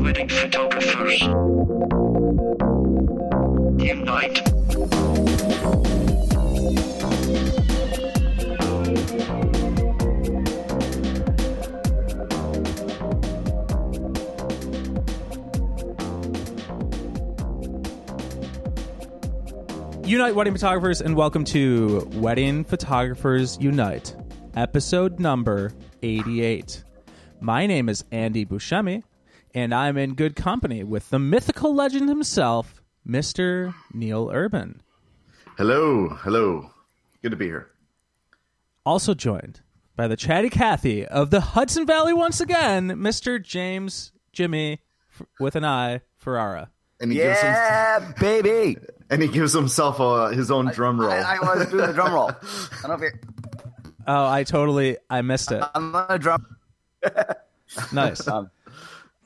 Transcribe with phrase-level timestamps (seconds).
[0.00, 1.22] Wedding photographers.
[3.82, 4.38] Unite.
[20.08, 24.16] Unite Wedding Photographers, and welcome to Wedding Photographers Unite,
[24.56, 25.70] episode number
[26.02, 26.82] 88.
[27.42, 29.02] My name is Andy Buscemi,
[29.54, 33.74] and I'm in good company with the mythical legend himself, Mr.
[33.92, 34.80] Neil Urban.
[35.58, 36.70] Hello, hello.
[37.20, 37.68] Good to be here.
[38.86, 39.60] Also joined
[39.94, 43.42] by the chatty Cathy of the Hudson Valley once again, Mr.
[43.42, 44.80] James Jimmy,
[45.38, 46.70] with an I, Ferrara.
[46.98, 48.78] And he gives him, Yeah, baby.
[49.10, 51.10] And he gives himself uh, his own drum roll.
[51.10, 52.30] I, I was doing the drum roll.
[52.30, 53.14] I don't know if
[54.06, 55.62] Oh, I totally, I missed it.
[55.74, 56.46] I'm on a drum.
[57.92, 58.26] Nice.
[58.26, 58.50] Um,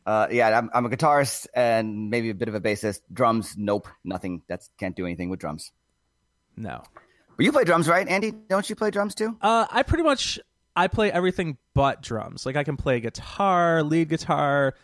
[0.04, 3.02] uh, yeah, I'm, I'm a guitarist and maybe a bit of a bassist.
[3.12, 4.42] Drums, nope, nothing.
[4.48, 5.70] That's can't do anything with drums.
[6.56, 6.82] No.
[7.36, 8.32] But you play drums, right, Andy?
[8.32, 9.36] Don't you play drums too?
[9.40, 10.40] Uh, I pretty much
[10.74, 12.44] I play everything but drums.
[12.44, 14.74] Like I can play guitar, lead guitar,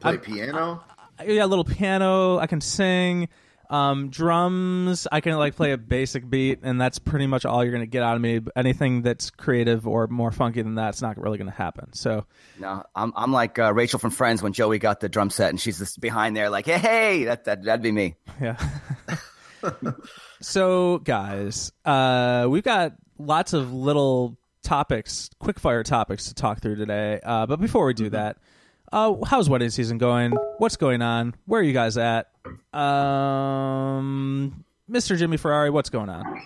[0.00, 0.84] Play piano.
[1.18, 2.38] I, yeah, a little piano.
[2.38, 3.28] I can sing.
[3.70, 5.06] Um, drums.
[5.12, 8.02] I can like play a basic beat, and that's pretty much all you're gonna get
[8.02, 8.40] out of me.
[8.56, 11.92] Anything that's creative or more funky than that's not really gonna happen.
[11.92, 12.24] So
[12.58, 15.60] No, I'm I'm like uh, Rachel from Friends when Joey got the drum set and
[15.60, 18.14] she's just behind there like, hey, hey, that, that that'd be me.
[18.40, 18.56] yeah.
[20.40, 26.76] so guys, uh, we've got lots of little topics, quick fire topics to talk through
[26.76, 27.20] today.
[27.22, 28.38] Uh, but before we do that,
[28.92, 30.32] uh, how's wedding season going?
[30.58, 31.34] What's going on?
[31.46, 32.28] Where are you guys at?
[32.72, 35.16] Um, Mr.
[35.16, 36.42] Jimmy Ferrari, what's going on?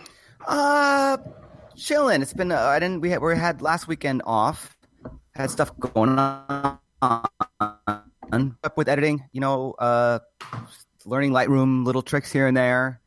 [0.47, 1.17] Uh,
[1.77, 2.23] chilling.
[2.23, 4.77] It's been uh, I didn't we had we had last weekend off.
[5.34, 9.25] Had stuff going on up with editing.
[9.33, 10.20] You know, uh,
[11.05, 13.00] learning Lightroom, little tricks here and there.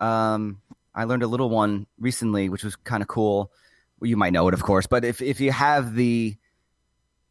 [0.00, 0.60] Um,
[0.94, 3.52] I learned a little one recently, which was kind of cool.
[4.00, 6.36] Well, you might know it, of course, but if if you have the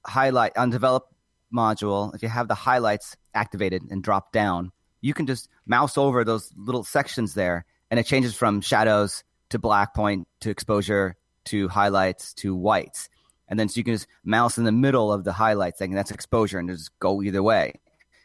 [0.05, 1.07] highlight on develop
[1.53, 4.71] module, if you have the highlights activated and drop down,
[5.07, 9.57] you can just mouse over those little sections there, and it changes from shadows to
[9.57, 13.07] black point to exposure to highlights to whites.
[13.47, 16.11] And then so you can just mouse in the middle of the highlights, thinking that's
[16.11, 17.73] exposure, and just go either way.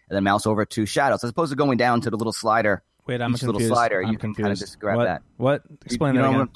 [0.08, 2.82] And then mouse over to shadows, as opposed to going down to the little slider.
[3.06, 3.60] Wait, I'm each confused.
[3.60, 4.44] little slider, I'm you can confused.
[4.44, 5.22] kind of just grab what, that.
[5.36, 5.62] What?
[5.86, 6.48] Explain you that know again.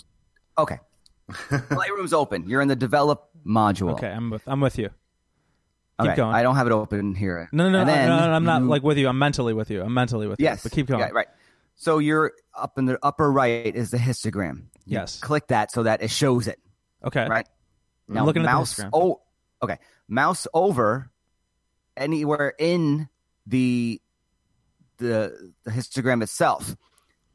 [0.56, 0.78] what- Okay.
[1.70, 2.48] Lightroom's open.
[2.48, 3.93] You're in the develop module.
[3.93, 4.91] Okay, I'm with I'm with you.
[5.99, 6.34] Okay, going.
[6.34, 7.49] I don't have it open here.
[7.53, 9.09] No, no, no, then no, no, I'm not like with you.
[9.09, 9.83] I'm mentally with you.
[9.83, 10.45] I'm mentally with you.
[10.45, 10.59] Yes.
[10.59, 10.69] you.
[10.69, 11.01] But keep going.
[11.01, 11.29] Yeah, right.
[11.77, 14.65] So you're up in the upper right is the histogram.
[14.85, 15.21] You Yes.
[15.21, 16.59] Click that so that it shows it.
[17.05, 17.27] Okay.
[17.27, 17.47] Right.
[18.09, 18.75] I'm looking at the mouse.
[18.75, 18.91] histogram.
[18.93, 19.21] Oh,
[19.62, 19.79] okay.
[20.09, 21.11] Mouse over
[21.97, 23.09] anywhere in
[23.47, 24.01] the
[24.99, 26.77] the the histogram itself,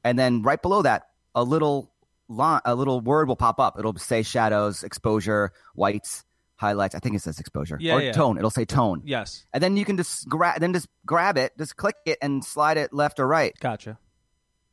[0.03, 1.91] and then right below that, a little
[2.27, 3.77] line, a little word will pop up.
[3.77, 6.23] It'll say shadows, exposure, whites,
[6.61, 6.95] highlights.
[6.95, 8.11] I think it says exposure Yeah, or yeah.
[8.13, 8.37] tone.
[8.37, 9.45] It'll say tone, Yes.
[9.51, 12.77] and then you can just grab, then just grab it, just click it, and slide
[12.77, 13.53] it left or right.
[13.59, 13.97] Gotcha.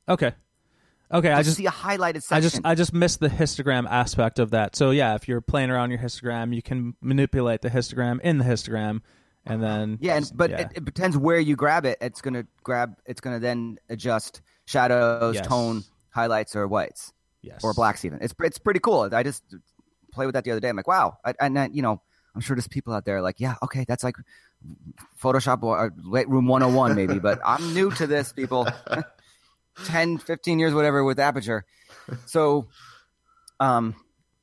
[0.09, 0.32] Okay.
[1.10, 1.32] Okay.
[1.32, 2.37] I Just just see a highlighted section.
[2.37, 4.77] I just I just missed the histogram aspect of that.
[4.77, 8.44] So yeah, if you're playing around your histogram, you can manipulate the histogram in the
[8.44, 9.00] histogram,
[9.47, 10.60] and then Yeah, and, but yeah.
[10.60, 11.97] It, it depends where you grab it.
[12.03, 12.94] It's gonna grab.
[13.06, 15.47] It's gonna then adjust shadows, Yes.
[15.47, 18.19] tone, highlights, or whites, yes or blacks even.
[18.21, 19.09] It's it's pretty cool.
[19.10, 19.43] I just
[20.18, 20.68] played with that the other day.
[20.68, 21.18] I'm like, wow.
[21.24, 22.02] I, and then, you know,
[22.34, 24.16] I'm sure there's people out there like, yeah, okay, that's like
[25.20, 28.68] Photoshop or Lightroom 101 maybe, but I'm new to this, people.
[29.84, 31.64] 10, 15 years, whatever, with Aperture.
[32.26, 32.66] So,
[33.60, 33.94] um,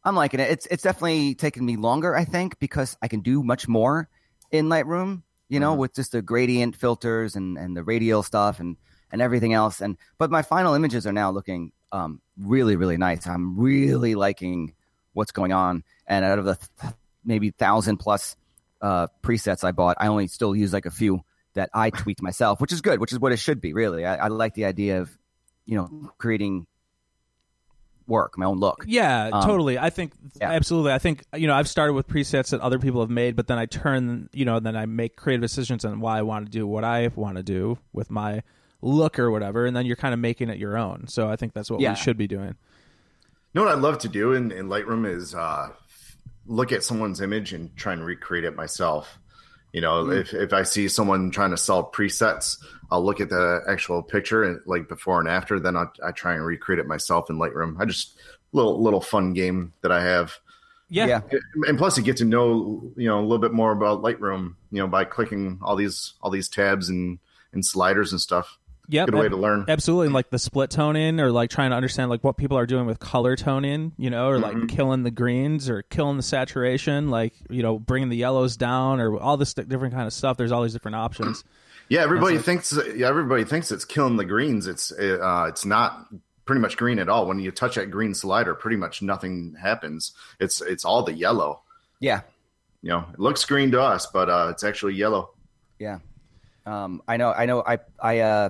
[0.06, 0.52] I'm liking it.
[0.52, 4.08] It's it's definitely taken me longer, I think, because I can do much more
[4.52, 5.24] in Lightroom.
[5.50, 8.78] You know, with just the gradient filters and and the radial stuff and
[9.12, 9.82] and everything else.
[9.82, 13.26] And but my final images are now looking um really really nice.
[13.28, 14.74] I'm really liking
[15.16, 15.84] what's going on.
[16.06, 16.94] And out of the th-
[17.24, 18.36] maybe thousand plus
[18.82, 21.22] uh, presets I bought, I only still use like a few
[21.56, 23.74] that I tweaked myself, which is good, which is what it should be.
[23.74, 25.18] Really, I, I like the idea of
[25.66, 26.68] you know creating
[28.08, 28.84] work, my own look.
[28.88, 29.80] Yeah, Um, totally.
[29.80, 30.52] I think yeah.
[30.52, 30.92] absolutely.
[30.92, 33.58] I think you know I've started with presets that other people have made, but then
[33.58, 36.68] I turn you know then I make creative decisions on why I want to do
[36.68, 38.44] what I want to do with my
[38.82, 41.08] look or whatever, and then you're kind of making it your own.
[41.08, 41.92] So I think that's what Yeah.
[41.92, 42.56] we should be doing.
[43.56, 45.70] You know what I love to do in, in Lightroom is uh,
[46.46, 49.18] look at someone's image and try and recreate it myself.
[49.72, 52.58] You know, if, if I see someone trying to sell presets,
[52.92, 55.58] I'll look at the actual picture and like before and after.
[55.58, 57.80] Then I'll, I try and recreate it myself in Lightroom.
[57.80, 58.18] I just
[58.52, 60.38] little little fun game that I have.
[60.90, 61.06] Yeah.
[61.06, 61.22] Yeah.
[61.66, 64.82] And plus, you get to know you know a little bit more about Lightroom, you
[64.82, 67.20] know, by clicking all these all these tabs and
[67.54, 68.58] and sliders and stuff.
[68.90, 69.06] Yep.
[69.08, 69.66] Good way ab- to learn.
[69.68, 72.66] Absolutely, and like the split toning, or like trying to understand like what people are
[72.66, 74.70] doing with color toning, you know, or like Mhm.
[74.70, 79.18] killing the greens or killing the saturation, like you know, bringing the yellows down, or
[79.20, 80.38] all this different kind of stuff.
[80.38, 81.44] There's all these different options.
[81.88, 84.66] Yeah, everybody That's thinks yeah, everybody thinks it's killing the greens.
[84.66, 86.08] It's uh, it's not
[86.46, 87.28] pretty much green at all.
[87.28, 90.12] When you touch that green slider, pretty much nothing happens.
[90.40, 91.62] It's it's all the yellow.
[92.00, 92.22] Yeah.
[92.82, 95.30] You know, it looks green to us, but uh, it's actually yellow.
[95.78, 96.00] Yeah.
[96.66, 97.32] Um, I know.
[97.32, 97.62] I know.
[97.64, 98.50] I I uh,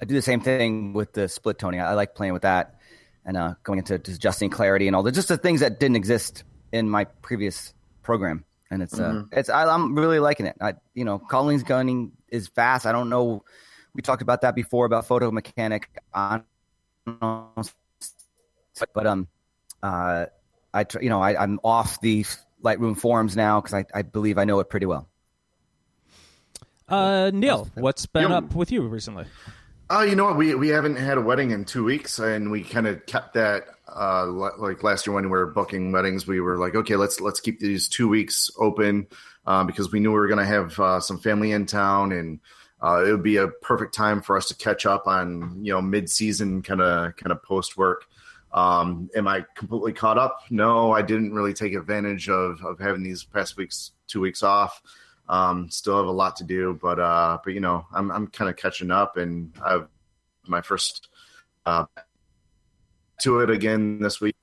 [0.00, 1.80] I do the same thing with the split toning.
[1.80, 2.80] I, I like playing with that
[3.24, 5.96] and uh, going into just adjusting clarity and all the just the things that didn't
[5.96, 8.44] exist in my previous program.
[8.70, 10.56] And it's uh, it's I, I'm really liking it.
[10.60, 12.86] I you know, Colleen's gunning is fast.
[12.86, 13.44] I don't know.
[13.94, 16.44] We talked about that before about photo mechanic on,
[17.04, 19.26] but um,
[19.82, 20.26] uh,
[20.72, 22.24] I tr- you know I, I'm off the
[22.62, 25.08] Lightroom forums now because I, I believe I know it pretty well.
[26.88, 28.36] Uh, Neil, what's been Yo.
[28.36, 29.24] up with you recently?
[29.92, 30.36] Oh, you know what?
[30.36, 33.64] We we haven't had a wedding in two weeks, and we kind of kept that.
[33.92, 34.24] Uh,
[34.56, 37.58] like last year when we were booking weddings, we were like, okay, let's let's keep
[37.58, 39.08] these two weeks open
[39.46, 42.38] um, because we knew we were going to have uh, some family in town, and
[42.80, 45.82] uh, it would be a perfect time for us to catch up on you know
[45.82, 48.04] mid season kind of kind of post work.
[48.52, 50.38] Um, am I completely caught up?
[50.50, 54.80] No, I didn't really take advantage of of having these past weeks, two weeks off.
[55.30, 58.50] Um, still have a lot to do, but uh, but you know, I'm I'm kind
[58.50, 59.86] of catching up, and I've
[60.48, 61.08] my first
[61.64, 61.84] uh,
[63.20, 64.34] to it again this week.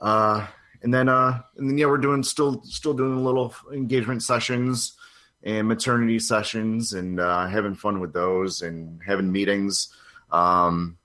[0.00, 0.46] Uh,
[0.82, 4.94] and then uh, and then yeah, we're doing still still doing little engagement sessions
[5.42, 9.94] and maternity sessions, and uh, having fun with those, and having meetings.
[10.30, 10.96] Um,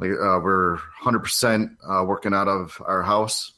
[0.00, 3.52] uh, we're 100% uh, working out of our house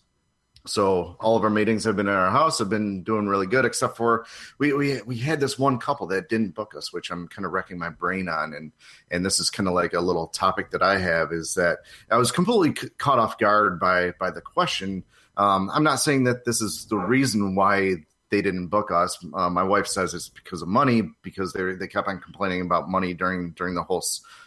[0.67, 3.65] so all of our meetings have been at our house, have been doing really good,
[3.65, 4.27] except for
[4.59, 7.53] we we we had this one couple that didn't book us, which I'm kind of
[7.53, 8.73] wrecking my brain on, and
[9.11, 11.79] and this is kind of like a little topic that I have is that
[12.11, 15.05] I was completely c- caught off guard by by the question.
[15.37, 17.97] Um, I'm not saying that this is the reason why
[18.31, 19.19] they didn't book us.
[19.35, 22.89] Uh, my wife says it's because of money because they they kept on complaining about
[22.89, 24.05] money during during the whole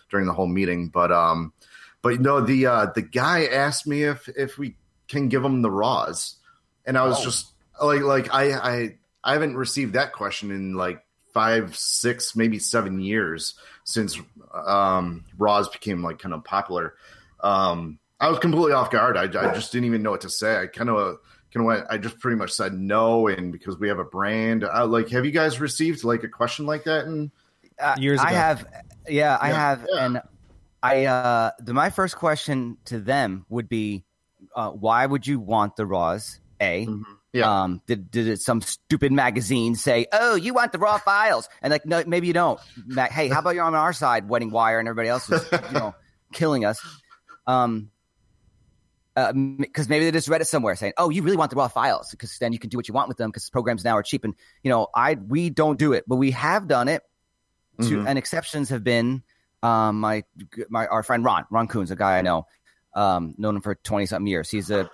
[0.10, 1.54] during the whole meeting, but um,
[2.02, 4.76] but you know the uh, the guy asked me if if we
[5.10, 6.38] can give them the raws
[6.86, 7.24] and i was Oh.
[7.26, 7.52] just
[7.84, 11.04] like like I, I i haven't received that question in like
[11.34, 14.18] five six maybe seven years since
[14.54, 16.96] um raws became like kind of popular
[17.42, 20.58] um i was completely off guard i, I just didn't even know what to say
[20.58, 21.18] i kind of
[21.54, 24.64] kind of went i just pretty much said no and because we have a brand
[24.66, 27.32] I, like have you guys received like a question like that in
[27.80, 28.36] Uh, Years I ago.
[28.36, 28.66] have,
[29.08, 30.06] yeah, I Yeah, have, yeah.
[30.06, 30.22] and
[30.84, 31.06] I.
[31.06, 34.04] Uh, the, my first question to them would be,
[34.56, 36.40] uh, why would you want the raws?
[36.62, 36.88] A.
[37.32, 41.48] yeah Um, did did it, some stupid magazine say, "Oh, you want the raw files?"
[41.62, 42.60] And like, no, maybe you don't.
[43.12, 45.96] Hey, how about you're on our side, Wedding Wire, and everybody else is, you know,
[46.34, 46.80] killing us.
[47.48, 47.92] Um,
[49.16, 52.12] because maybe they just read it somewhere saying, "Oh, you really want the raw files?"
[52.12, 53.30] Because then you can do what you want with them.
[53.30, 56.32] Because programs now are cheap, and you know, I we don't do it, but we
[56.32, 57.04] have done it.
[57.82, 58.08] To Mhm.
[58.08, 59.24] and exceptions have been
[59.64, 60.24] um, my
[60.70, 62.46] my our friend Ron Ron Coons, a guy I know,
[63.00, 64.52] um, known him for twenty something years.
[64.52, 64.90] He's a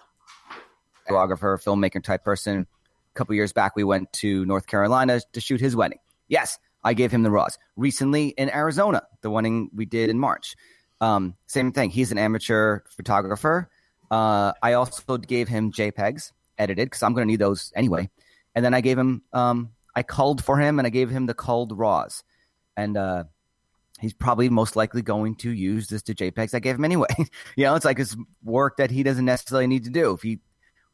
[1.08, 2.68] photographer, filmmaker type person.
[3.16, 6.00] A couple years back, we went to North Carolina to shoot his wedding.
[6.28, 7.58] Yes, I gave him the raws.
[7.76, 10.56] Recently in Arizona, the wedding we did in March.
[11.02, 11.90] Um, same thing.
[11.90, 13.70] He's an amateur photographer.
[14.12, 18.10] Uh, I also gave him JPEGs edited because I'm going to need those anyway.
[18.54, 21.34] And then I gave him, um, I culled for him and I gave him the
[21.34, 22.24] culled raws.
[22.78, 23.26] And uh,
[24.00, 27.08] he's probably most likely going to use this to JPEGs I gave him anyway.
[27.56, 30.14] you know, it's like it's work that he doesn't necessarily need to do.
[30.14, 30.40] If he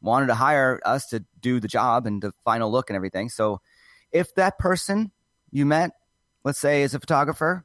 [0.00, 3.28] wanted to hire us to do the job and the final look and everything.
[3.28, 3.60] So
[4.10, 5.12] if that person
[5.50, 5.92] you met,
[6.44, 7.64] let's say, is a photographer,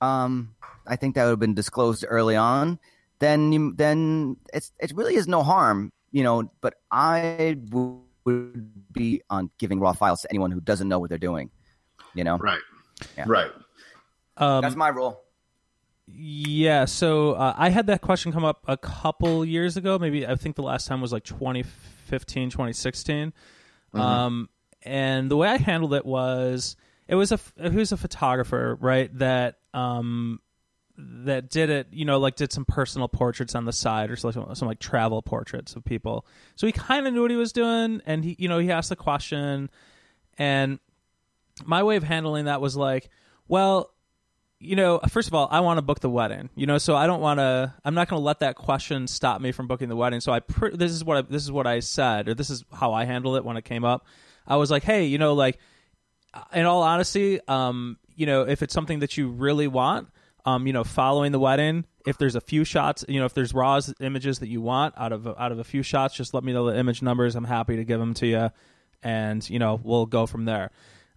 [0.00, 0.54] um,
[0.86, 2.78] I think that would have been disclosed early on.
[3.20, 6.50] Then, you, then it's it really is no harm, you know.
[6.60, 11.18] But I would be on giving raw files to anyone who doesn't know what they're
[11.18, 11.50] doing.
[12.14, 12.60] You know, right
[13.16, 13.24] Yeah.
[13.26, 13.50] right
[14.38, 15.20] Um, that's my rule.
[16.06, 19.98] Yeah, so uh, I had that question come up a couple years ago.
[19.98, 23.34] Maybe I think the last time was like 2015, 2016.
[23.92, 24.48] Um,
[24.82, 26.76] and the way I handled it was
[27.08, 29.16] it was a it was a photographer, right?
[29.18, 30.40] That um
[30.96, 34.54] that did it, you know, like did some personal portraits on the side or some,
[34.54, 36.26] some like travel portraits of people.
[36.56, 38.88] So he kind of knew what he was doing, and he, you know, he asked
[38.88, 39.70] the question,
[40.38, 40.80] and
[41.64, 43.10] my way of handling that was like,
[43.46, 43.92] well,
[44.60, 46.50] you know, first of all, I want to book the wedding.
[46.54, 47.74] You know, so I don't want to.
[47.84, 50.20] I'm not going to let that question stop me from booking the wedding.
[50.20, 52.64] So I, pr- this is what I, this is what I said, or this is
[52.72, 54.06] how I handled it when it came up.
[54.46, 55.58] I was like, hey, you know, like,
[56.52, 60.08] in all honesty, um, you know, if it's something that you really want,
[60.44, 63.52] um, you know, following the wedding, if there's a few shots, you know, if there's
[63.52, 66.52] raw images that you want out of out of a few shots, just let me
[66.52, 67.36] know the image numbers.
[67.36, 68.50] I'm happy to give them to you,
[69.02, 70.70] and you know, we'll go from there.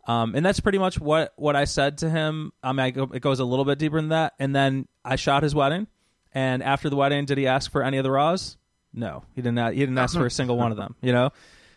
[0.08, 2.52] Um, and that's pretty much what, what I said to him.
[2.64, 4.34] I mean, I go, it goes a little bit deeper than that.
[4.40, 5.88] And then I shot his wedding.
[6.34, 8.58] And after the wedding, did he ask for any of the raws?
[8.94, 9.74] No, he didn't.
[9.74, 10.96] He didn't ask for a single one of them.
[11.02, 11.32] You know,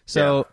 [0.06, 0.46] so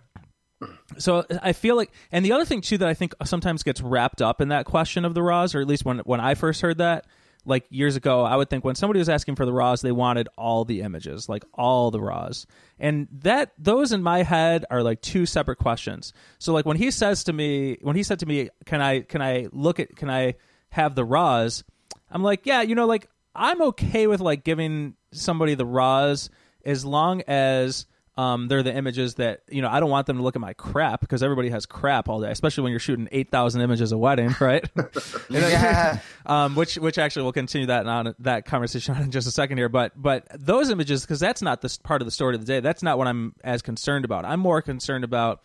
[0.62, 0.68] yeah.
[0.98, 4.22] so I feel like, and the other thing too that I think sometimes gets wrapped
[4.22, 6.78] up in that question of the raws, or at least when when I first heard
[6.78, 7.06] that,
[7.46, 10.30] like years ago, I would think when somebody was asking for the raws, they wanted
[10.38, 12.46] all the images, like all the raws.
[12.80, 16.14] And that those in my head are like two separate questions.
[16.40, 19.22] So like when he says to me, when he said to me, "Can I can
[19.22, 20.36] I look at can I
[20.70, 21.64] have the raws?"
[22.12, 26.30] I'm like, "Yeah, you know, like I'm okay with like giving somebody the raws
[26.66, 27.86] as long as
[28.18, 29.70] um, they're the images that you know.
[29.70, 32.30] I don't want them to look at my crap because everybody has crap all day,
[32.30, 34.70] especially when you're shooting eight thousand images a wedding, right?
[35.30, 36.00] yeah.
[36.26, 39.58] um, which which actually we'll continue that on that conversation on in just a second
[39.58, 39.70] here.
[39.70, 42.60] But but those images because that's not this part of the story of the day.
[42.60, 44.26] That's not what I'm as concerned about.
[44.26, 45.42] I'm more concerned about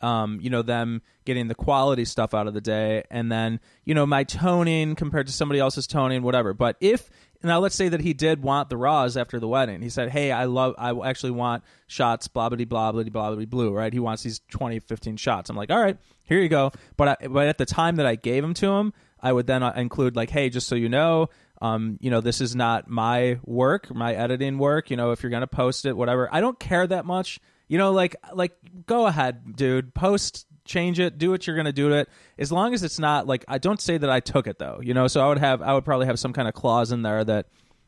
[0.00, 3.94] um, you know, them getting the quality stuff out of the day, and then you
[3.94, 6.54] know my toning compared to somebody else's toning, whatever.
[6.54, 7.10] But if
[7.42, 10.32] now let's say that he did want the raws after the wedding, he said, "Hey,
[10.32, 13.92] I love, I actually want shots, blah blah blah blah blah blah blue, right?
[13.92, 17.28] He wants these 20, 15 shots." I'm like, "All right, here you go." But I,
[17.28, 20.16] but at the time that I gave them to him, I would then uh, include
[20.16, 21.28] like, "Hey, just so you know."
[21.60, 24.90] Um, you know, this is not my work, my editing work.
[24.90, 26.28] You know, if you're gonna post it, whatever.
[26.32, 29.94] I don't care that much you know, like like go ahead, dude.
[29.94, 32.08] Post, change it, do what you're gonna do to it.
[32.38, 34.80] As long as it's not like I don't say that I took it though.
[34.82, 37.02] You know, so I would have I would probably have some kind of clause in
[37.02, 37.46] there that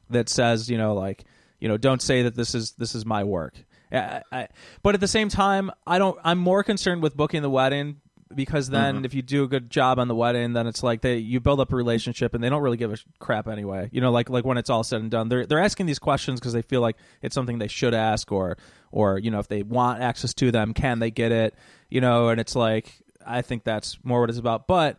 [0.09, 1.25] that says you know like
[1.61, 3.55] you know don't say that this is this is my work.
[3.93, 4.49] I, I,
[4.83, 6.19] but at the same time, I don't.
[6.25, 8.01] I'm more concerned with booking the wedding
[8.35, 9.05] because then mm-hmm.
[9.05, 11.61] if you do a good job on the wedding, then it's like they you build
[11.61, 13.89] up a relationship and they don't really give a crap anyway.
[13.93, 16.41] You know, like like when it's all said and done, they're they're asking these questions
[16.41, 18.57] because they feel like it's something they should ask or
[18.91, 21.55] or you know if they want access to them, can they get it?
[21.89, 22.93] You know, and it's like
[23.27, 24.67] I think that's more what it's about.
[24.67, 24.99] But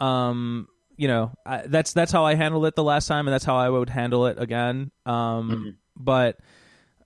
[0.00, 3.44] um, you know, I, that's that's how I handled it the last time, and that's
[3.44, 4.90] how I would handle it again.
[5.06, 5.70] Um, mm-hmm.
[5.96, 6.38] but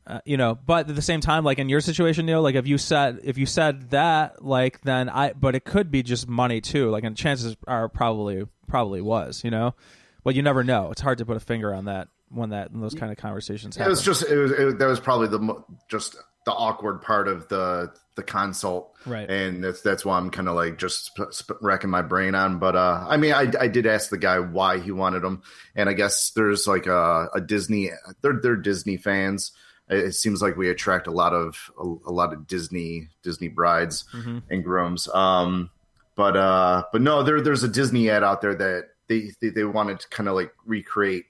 [0.06, 2.66] uh, you know, but at the same time, like in your situation, Neil, like if
[2.66, 6.60] you said if you said that, like then I, but it could be just money
[6.60, 6.90] too.
[6.90, 9.74] Like, and chances are probably probably was, you know,
[10.22, 10.90] but you never know.
[10.90, 13.76] It's hard to put a finger on that when that when those kind of conversations.
[13.76, 13.88] Happen.
[13.88, 17.48] It was just it was it, that was probably the just the awkward part of
[17.48, 19.28] the the consult, right?
[19.28, 22.58] And that's that's why I'm kind of like just sp- sp- racking my brain on.
[22.58, 25.42] But uh, I mean, I I did ask the guy why he wanted them,
[25.74, 27.90] and I guess there's like a, a Disney.
[28.20, 29.52] They're they're Disney fans
[29.88, 34.04] it seems like we attract a lot of a, a lot of Disney Disney brides
[34.12, 34.38] mm-hmm.
[34.50, 35.08] and grooms.
[35.08, 35.70] Um,
[36.16, 39.64] but uh, but no, there there's a Disney ad out there that they they, they
[39.64, 41.26] wanted to kind of like recreate,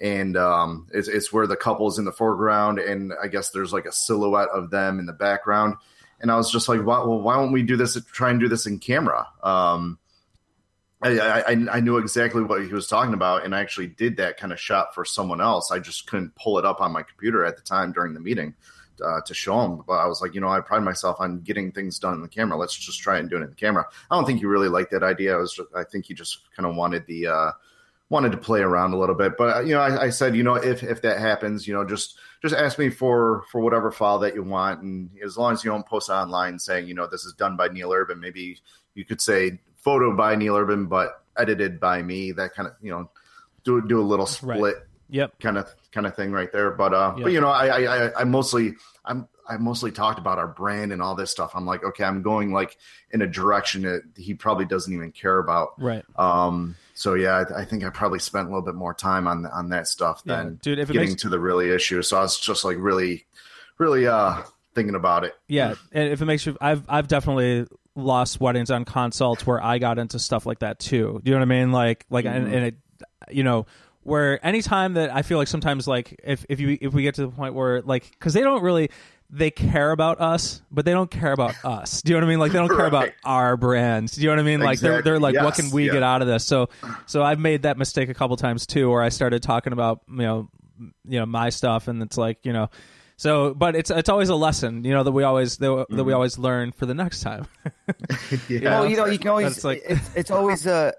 [0.00, 3.72] and um, it's it's where the couple is in the foreground, and I guess there's
[3.72, 5.74] like a silhouette of them in the background.
[6.20, 8.02] And I was just like, why, well, why don't we do this?
[8.12, 9.26] Try and do this in camera.
[9.42, 9.98] Um,
[11.02, 14.38] I, I, I knew exactly what he was talking about, and I actually did that
[14.38, 15.70] kind of shot for someone else.
[15.70, 18.54] I just couldn't pull it up on my computer at the time during the meeting
[19.04, 19.82] uh, to show him.
[19.86, 22.28] But I was like, you know, I pride myself on getting things done in the
[22.28, 22.56] camera.
[22.56, 23.84] Let's just try and do it in the camera.
[24.10, 25.34] I don't think he really liked that idea.
[25.34, 27.50] I was, just, I think he just kind of wanted the uh,
[28.08, 29.36] wanted to play around a little bit.
[29.36, 31.84] But uh, you know, I, I, said, you know, if if that happens, you know,
[31.84, 35.64] just just ask me for for whatever file that you want, and as long as
[35.64, 38.58] you don't post online saying, you know, this is done by Neil Urban, maybe
[38.94, 42.32] you could say photo by Neil Urban, but edited by me.
[42.32, 43.10] That kind of you know
[43.64, 44.60] do do a little split.
[44.60, 44.74] Right.
[45.08, 45.38] Yep.
[45.38, 46.72] Kind of kind of thing right there.
[46.72, 47.24] But uh, yep.
[47.24, 51.00] but you know, I, I I mostly I'm I mostly talked about our brand and
[51.00, 51.52] all this stuff.
[51.54, 52.76] I'm like, okay, I'm going like
[53.10, 55.80] in a direction that he probably doesn't even care about.
[55.80, 56.04] Right.
[56.16, 56.76] Um.
[56.94, 59.68] So yeah, I, I think I probably spent a little bit more time on on
[59.70, 61.22] that stuff than dude, if getting makes...
[61.22, 62.02] to the really issue.
[62.02, 63.26] So I was just like really,
[63.78, 64.42] really uh
[64.74, 65.34] thinking about it.
[65.48, 69.78] Yeah, and if it makes you, I've I've definitely lost weddings on consults where I
[69.78, 71.20] got into stuff like that too.
[71.24, 71.72] Do you know what I mean?
[71.72, 72.36] Like like mm-hmm.
[72.36, 72.74] and, and, it
[73.30, 73.66] you know
[74.02, 77.22] where anytime that I feel like sometimes like if if you if we get to
[77.22, 78.90] the point where like because they don't really
[79.30, 82.02] they care about us, but they don't care about us.
[82.02, 82.40] Do you know what I mean?
[82.40, 82.86] Like they don't care right.
[82.88, 84.16] about our brands.
[84.16, 84.60] Do you know what I mean?
[84.60, 84.90] Like exactly.
[84.90, 85.44] they're they're like, yes.
[85.44, 85.92] what can we yeah.
[85.92, 86.44] get out of this?
[86.44, 86.68] So
[87.06, 90.16] so I've made that mistake a couple times too, where I started talking about you
[90.16, 92.68] know you know my stuff, and it's like you know
[93.18, 95.96] so, but it's it's always a lesson, you know, that we always that, mm-hmm.
[95.96, 96.16] that we mm-hmm.
[96.16, 97.46] always learn for the next time.
[98.48, 98.80] yeah.
[98.80, 100.92] Well, you know, you can always it's, like it's, it's always a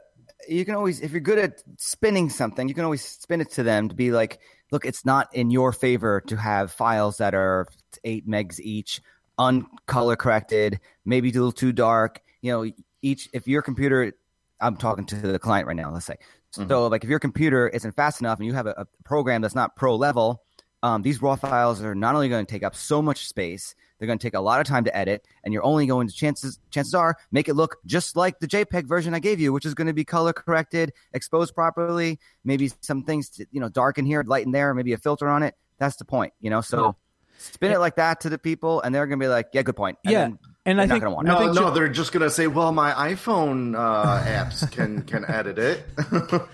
[0.48, 3.64] you can always if you're good at spinning something, you can always spin it to
[3.64, 4.40] them to be like,
[4.72, 7.68] look, it's not in your favor to have files that are
[8.04, 9.02] eight megs each,
[9.40, 12.22] uncolor corrected, maybe a little too dark.
[12.42, 14.14] You know, each if your computer,
[14.60, 15.92] I'm talking to the client right now.
[15.92, 16.18] Let's say,
[16.52, 19.56] so like if your computer isn't fast enough and you have a, a program that's
[19.56, 20.44] not pro level,
[20.84, 24.08] um, these raw files are not only going to take up so much space, they're
[24.08, 26.60] going to take a lot of time to edit, and you're only going to chances
[26.70, 29.74] chances are make it look just like the JPEG version I gave you, which is
[29.74, 34.06] going to be color corrected, exposed properly, maybe some things to, you know dark in
[34.06, 35.56] here, light in there, maybe a filter on it.
[35.80, 36.62] That's the point, you know.
[36.62, 36.96] So
[37.38, 39.76] spin it like that to the people, and they're going to be like, "Yeah, good
[39.76, 40.24] point." And Yeah,
[40.66, 41.32] and they're I not think- going to want it.
[41.32, 45.24] No, think no, ju- they're just gonna say, "Well, my iPhone uh, apps can can
[45.30, 45.84] edit it."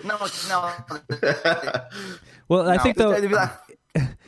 [0.04, 0.18] No,
[0.50, 0.72] no.
[2.50, 2.84] Well, I no.
[2.84, 3.52] think though, They'd be like,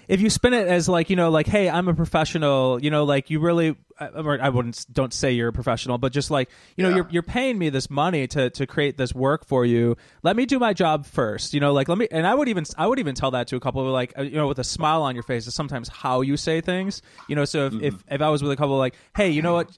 [0.07, 3.03] if you spin it as like you know like hey i'm a professional you know
[3.03, 6.49] like you really I- or i wouldn't don't say you're a professional but just like
[6.75, 6.95] you know Yeah.
[6.97, 9.95] you're, you're paying me this money to to create this work for you.
[10.23, 12.65] Let me do my job first you know like let me and i would even
[12.77, 15.01] i would even tell that to a couple like uh, you know with a smile
[15.03, 18.21] on your face is sometimes how you say things you know so if if, if
[18.21, 19.77] i was with a couple like hey you know what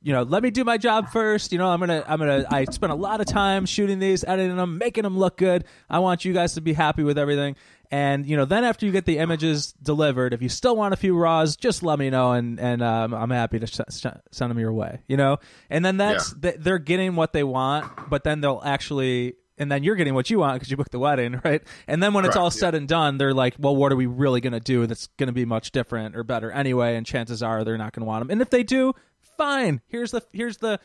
[0.00, 1.50] you know, let me do my job first.
[1.52, 4.56] You know, I'm gonna, I'm gonna, I spent a lot of time shooting these, editing
[4.56, 5.64] them, making them look good.
[5.90, 7.56] I want you guys to be happy with everything.
[7.90, 10.96] And you know, then after you get the images delivered, if you still want a
[10.96, 14.50] few raws, just let me know, and and um, I'm happy to sh- sh- send
[14.50, 15.00] them your way.
[15.08, 15.38] You know,
[15.70, 19.34] and then that's th- they're getting what they want, but then they'll actually.
[19.60, 21.60] And then you're getting what you want because you booked the wedding, right?
[21.88, 22.50] And then when it's all yeah.
[22.50, 25.26] said and done, they're like, "Well, what are we really going to do that's going
[25.26, 28.20] to be much different or better anyway?" And chances are they're not going to want
[28.20, 28.30] them.
[28.30, 28.94] And if they do,
[29.38, 29.80] fine.
[29.88, 30.78] Here's the here's the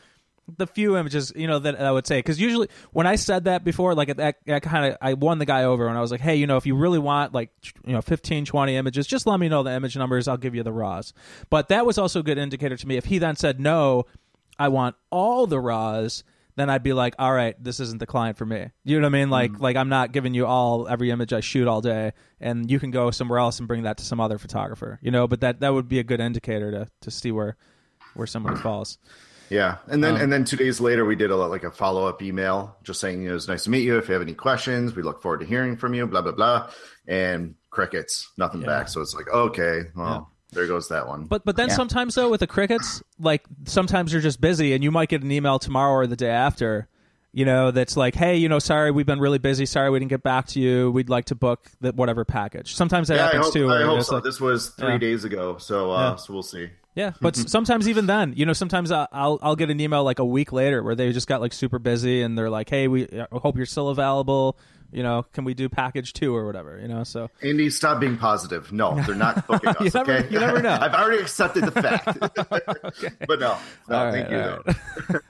[0.56, 3.64] the few images you know that I would say because usually when I said that
[3.64, 6.20] before, like that, that kind of I won the guy over and I was like,
[6.20, 7.50] hey, you know, if you really want like
[7.86, 10.28] you know 15, 20 images, just let me know the image numbers.
[10.28, 11.12] I'll give you the raws.
[11.50, 12.96] But that was also a good indicator to me.
[12.96, 14.06] If he then said no,
[14.58, 16.24] I want all the raws.
[16.56, 18.70] Then I'd be like, all right, this isn't the client for me.
[18.84, 19.28] You know what I mean?
[19.28, 19.60] Like, mm.
[19.60, 22.92] like I'm not giving you all every image I shoot all day, and you can
[22.92, 25.00] go somewhere else and bring that to some other photographer.
[25.02, 27.56] You know, but that that would be a good indicator to to see where
[28.14, 28.98] where somebody falls.
[29.50, 32.06] Yeah, and Um, then and then two days later, we did a like a follow
[32.06, 33.98] up email, just saying you know, it was nice to meet you.
[33.98, 36.06] If you have any questions, we look forward to hearing from you.
[36.06, 36.70] Blah blah blah,
[37.06, 38.68] and crickets, nothing Yeah.
[38.68, 38.88] back.
[38.88, 41.24] So it's like, okay, well, there goes that one.
[41.24, 41.74] But but then Yeah.
[41.74, 45.30] sometimes though with the crickets, like sometimes you're just busy and you might get an
[45.30, 46.88] email tomorrow or the day after,
[47.32, 49.66] you know, that's like, hey, you know, sorry we've been really busy.
[49.66, 50.90] Sorry we didn't get back to you.
[50.90, 52.74] We'd like to book the whatever package.
[52.74, 53.70] Sometimes that yeah, I happens hope, too.
[53.70, 54.14] I hope so.
[54.14, 54.98] like- this was three Yeah.
[54.98, 56.16] days ago, so uh, Yeah.
[56.16, 56.70] so we'll see.
[56.94, 57.48] Yeah, but s- mm-hmm.
[57.48, 60.82] sometimes even then, you know, sometimes I'll I'll get an email like a week later
[60.82, 63.66] where they just got like super busy and they're like, hey, we uh, hope you're
[63.66, 64.56] still available.
[64.92, 66.78] You know, can we do package two or whatever?
[66.78, 68.70] You know, so Andy, stop being positive.
[68.70, 69.80] No, they're not booking us.
[69.80, 70.70] You never- okay, you never know.
[70.80, 72.16] I've already accepted the fact,
[73.26, 74.72] but no, no, All thank right, you.
[75.08, 75.20] though.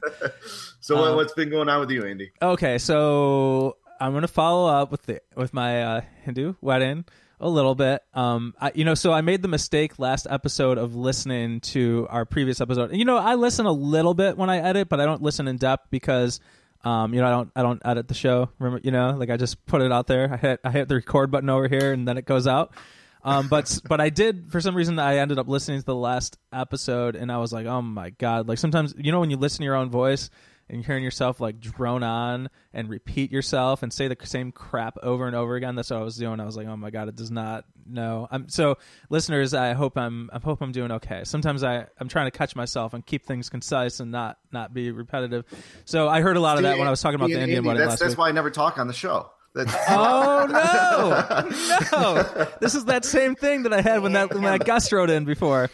[0.81, 2.33] so what, um, what's been going on with you, Andy?
[2.42, 7.07] Okay, so I'm gonna follow up with the with my uh, Hindu wedding
[7.44, 8.02] a little bit.
[8.14, 12.24] Um, I, you know, so I made the mistake last episode of listening to our
[12.24, 12.96] previous episode.
[12.96, 15.59] You know, I listen a little bit when I edit, but I don't listen in
[15.59, 16.40] depth because.
[16.83, 18.50] Um, you know, I don't, I don't edit the show.
[18.59, 20.30] Remember, you know, like I just put it out there.
[20.30, 22.74] I hit, I hit the record button over here, and then it goes out.
[23.22, 24.98] Um, but, but I did for some reason.
[24.98, 28.48] I ended up listening to the last episode, and I was like, oh my god!
[28.48, 30.28] Like sometimes, you know, when you listen to your own voice,
[30.68, 35.27] and hearing yourself like drone on and repeat yourself and say the same crap over
[35.27, 35.74] and over again.
[35.74, 36.40] That's what I was doing.
[36.40, 37.64] I was like, oh my god, it does not.
[37.87, 38.79] No, I'm so
[39.11, 39.53] listeners.
[39.53, 40.31] I hope I'm.
[40.33, 41.24] I hope I'm doing okay.
[41.24, 44.90] Sometimes I I'm trying to catch myself and keep things concise and not not be
[44.90, 45.44] repetitive.
[45.85, 47.64] So I heard a lot of that when I was talking about the Andy, Indian
[47.64, 48.18] wedding that's, that's week.
[48.18, 49.31] why I never talk on the show.
[49.88, 51.48] Oh no,
[51.92, 52.48] no!
[52.61, 55.24] This is that same thing that I had when that when that Gus wrote in
[55.24, 55.70] before.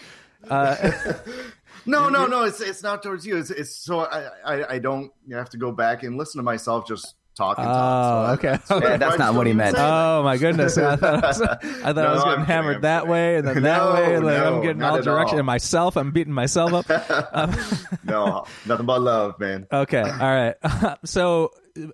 [0.48, 0.76] Uh,
[1.86, 2.44] no, no, no.
[2.44, 3.36] It's it's not towards you.
[3.38, 6.86] It's, it's so I, I I don't have to go back and listen to myself
[6.86, 8.04] just talk and Oh, talk.
[8.04, 8.58] So oh, okay.
[8.66, 9.76] so Yeah, that's not what he meant.
[9.78, 10.76] Oh my goodness!
[10.76, 12.98] I thought I was, I, thought I No, was I'm getting kidding, hammered I'm that
[13.00, 13.10] kidding.
[13.12, 15.34] way and then that No, way, and then I'm getting all at direction.
[15.34, 15.38] all.
[15.40, 17.26] And myself, I'm beating myself up.
[17.32, 17.54] Um,
[18.04, 19.66] no, nothing but love, man.
[19.72, 20.54] Okay, all right.
[21.04, 21.50] so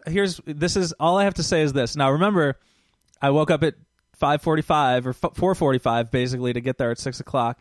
[0.07, 1.94] here's this is all I have to say is this.
[1.96, 2.59] Now remember,
[3.20, 3.75] I woke up at
[4.16, 7.59] five forty-five or four forty-five basically to get there at six o'clock,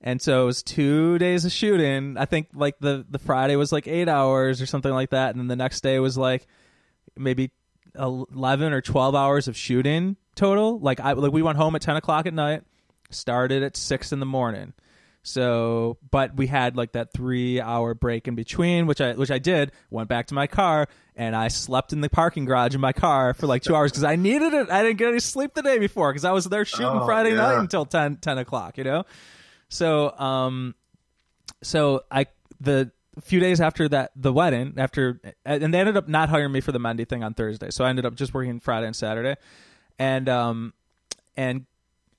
[0.00, 2.16] and so it was two days of shooting.
[2.18, 5.38] I think like the the Friday was like eight hours or something like that, and
[5.40, 6.46] then the next day was like
[7.16, 7.50] maybe
[7.98, 10.78] eleven or twelve hours of shooting total.
[10.78, 12.62] Like I like we went home at ten o'clock at night,
[13.10, 14.72] started at six in the morning.
[15.22, 19.38] So, but we had like that three hour break in between, which I which I
[19.38, 19.70] did.
[19.90, 23.34] Went back to my car and I slept in the parking garage in my car
[23.34, 24.70] for like two hours because I needed it.
[24.70, 27.30] I didn't get any sleep the day before because I was there shooting Oh, Friday
[27.30, 27.36] yeah.
[27.36, 28.78] night until 10, 10 o'clock.
[28.78, 29.04] You know,
[29.70, 30.74] so um,
[31.62, 32.26] so I
[32.60, 32.90] the
[33.22, 36.72] few days after that the wedding after and they ended up not hiring me for
[36.72, 37.70] the monday thing on Thursday.
[37.70, 39.36] So I ended up just working Friday and Saturday.
[39.98, 40.74] And um
[41.36, 41.66] and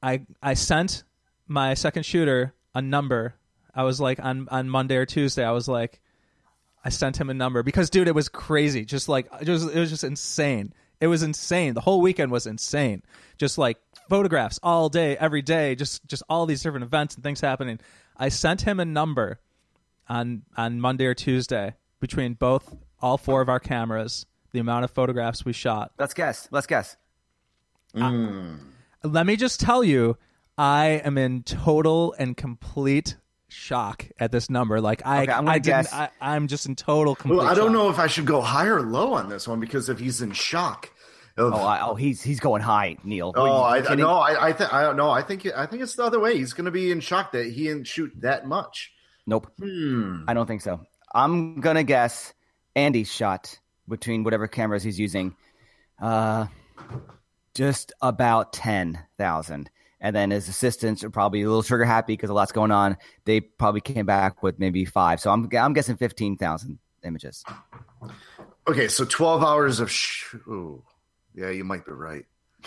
[0.02, 1.04] I I sent
[1.48, 3.36] my second shooter a number.
[3.74, 6.02] I was like on on Monday or Tuesday I was like
[6.84, 8.86] I sent him a number because dude it was crazy.
[8.86, 10.74] Just like it was it was just insane.
[11.00, 11.74] It was insane.
[11.74, 13.02] The whole weekend was insane.
[13.38, 13.78] Just like
[14.12, 17.80] photographs all day, every day, just just all these different events and things happening.
[18.17, 19.39] I sent him a number
[20.10, 24.91] on on Monday or Tuesday between both all four of our cameras, the amount of
[24.91, 25.93] photographs we shot.
[25.97, 26.50] Let's guess.
[26.52, 26.97] Let's guess.
[27.95, 28.58] Uh,
[29.04, 30.17] let me just tell you,
[30.58, 33.15] I am in total and complete
[33.47, 34.82] shock at this number.
[34.82, 35.93] Like I, Okay, I'm gonna I guess.
[35.93, 37.38] I, I'm just in total complete.
[37.38, 37.74] Well, I don't shock.
[37.74, 40.34] know if I should go high or low on this one because if he's in
[40.34, 40.89] shock.
[41.38, 43.32] Of, Oh, I, oh, he's he's going high, Neil.
[43.36, 45.10] Oh, I, you I no, I, I think I don't know.
[45.10, 46.38] I think I think it's the other way.
[46.38, 48.91] He's going to be in shock that he didn't shoot that much.
[49.26, 49.52] Nope.
[49.60, 50.24] Hmm.
[50.28, 50.82] I don't think so.
[51.13, 52.34] I'm gonna guess
[52.76, 55.36] Andy's shot between whatever cameras he's using,
[56.02, 56.48] uh,
[57.54, 59.70] just about ten thousand.
[60.04, 62.98] And then his assistants are probably a little trigger happy because a lot's going on.
[63.26, 65.20] They probably came back with maybe five.
[65.20, 67.44] So I'm I'm guessing fifteen thousand images.
[68.67, 70.84] Okay, so twelve hours of sh- ooh,
[71.36, 72.26] yeah, you might be right.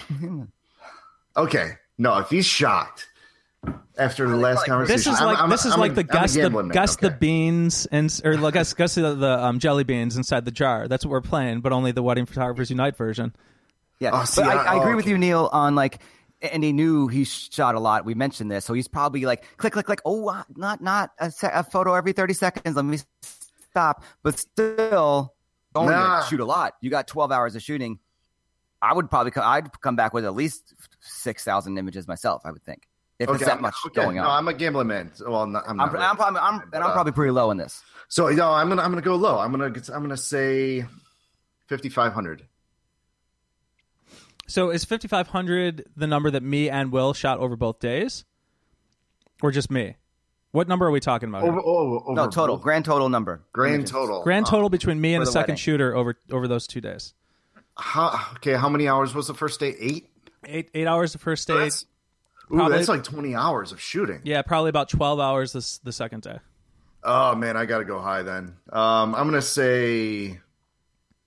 [1.37, 3.07] okay, no, if he's shocked
[3.97, 6.01] after the last conversation, This is I'm- like I'm- this is I'm like a- the
[6.03, 9.15] I'm a guess the gambling man, guess the beans and or like guess guess the,
[9.15, 10.89] the um, jelly beans inside the jar.
[10.89, 13.35] That's what we're playing, but only the Wedding Photographers Unite version.
[14.01, 15.13] Yeah, Oh, see, but I, I- I agree oh, with okay.
[15.13, 16.01] you, Neil, on like,
[16.43, 18.05] and he knew he shot a lot.
[18.05, 20.01] We mentioned this, so he's probably like, click, click, click.
[20.05, 22.75] Oh, uh, not not a, se- a photo every thirty seconds.
[22.77, 22.99] Let me
[23.71, 24.03] stop.
[24.23, 25.33] But still,
[25.75, 26.23] going Nah.
[26.23, 26.75] to shoot a lot.
[26.83, 27.99] You got twelve hours of shooting.
[28.85, 32.43] I would probably co- I'd come back with at least six thousand images myself.
[32.45, 32.87] I would think
[33.19, 34.25] if Okay, it's that I'm- much okay, going on.
[34.25, 34.31] No.
[34.31, 35.11] I'm a gambling man.
[35.27, 36.01] Well, not, I'm I'm, not.
[36.03, 37.83] I'm, probably I'm, and I'm uh, probably pretty low in this.
[38.09, 39.39] So no, I'm gonna I'm gonna go low.
[39.39, 40.85] I'm gonna I'm gonna say
[41.67, 42.47] fifty five hundred.
[44.47, 48.25] So is 5500 the number that me and Will shot over both days,
[49.43, 49.97] or just me?
[50.51, 51.45] What number are we talking about?
[51.45, 53.43] Over, over, over No total both- grand total number.
[53.53, 53.91] grand Images.
[53.91, 54.23] total.
[54.23, 55.57] Grand Uh, total between me and for a the second wedding.
[55.57, 57.15] shooter over over those two days.
[57.77, 59.75] How, okay, how many hours was the first day?
[59.79, 60.09] Eight.
[60.47, 61.57] Eight eight hours the first day.
[61.57, 61.87] That's,
[62.53, 64.21] ooh, Probably- that's like twenty hours of shooting.
[64.25, 66.39] Yeah, probably about 12 hours this the second day.
[67.03, 68.57] Oh man, I gotta go high then.
[68.73, 70.41] Um, I'm gonna say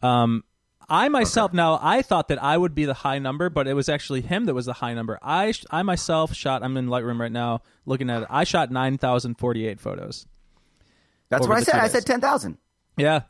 [0.00, 0.44] Um,
[0.88, 3.88] I myself now I thought that I would be the high number, but it was
[3.88, 5.18] actually him that was the high number.
[5.20, 6.62] I I myself shot.
[6.62, 8.28] I'm in Lightroom right now looking at it.
[8.30, 10.28] I shot 9,048 photos.
[11.32, 11.74] That's what I said.
[11.76, 12.58] I said ten thousand.
[12.96, 13.22] Yeah,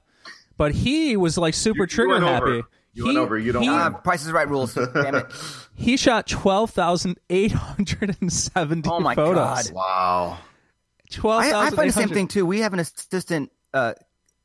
[0.57, 2.45] but he was like super You- you trigger went happy.
[2.51, 2.63] over.
[2.95, 3.39] You went over.
[3.39, 4.75] You don't he- Uh, Price is Right rules.
[4.75, 5.27] Damn it.
[5.75, 9.71] He shot 12,870 Oh my photos.
[9.71, 9.75] God.
[9.75, 10.37] Wow.
[11.11, 12.45] Twelve I, I find the same thing too.
[12.47, 13.95] We have an assistant, uh,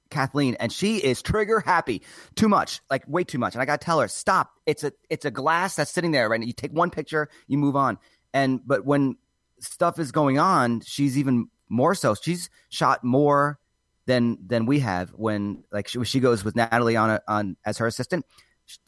[0.10, 2.02] Kathleen, and she is trigger happy.
[2.36, 3.54] Too much, like way too much.
[3.56, 4.52] And I gotta tell her, stop.
[4.66, 6.46] It's a it's a glass that's sitting there right now.
[6.46, 7.98] You take one picture, you move on.
[8.34, 9.18] And but when
[9.60, 12.16] stuff is going on, she's even more so.
[12.16, 13.60] She's shot more
[14.06, 15.10] than than we have.
[15.12, 18.26] When like she, she goes with Natalie on a, on as her assistant,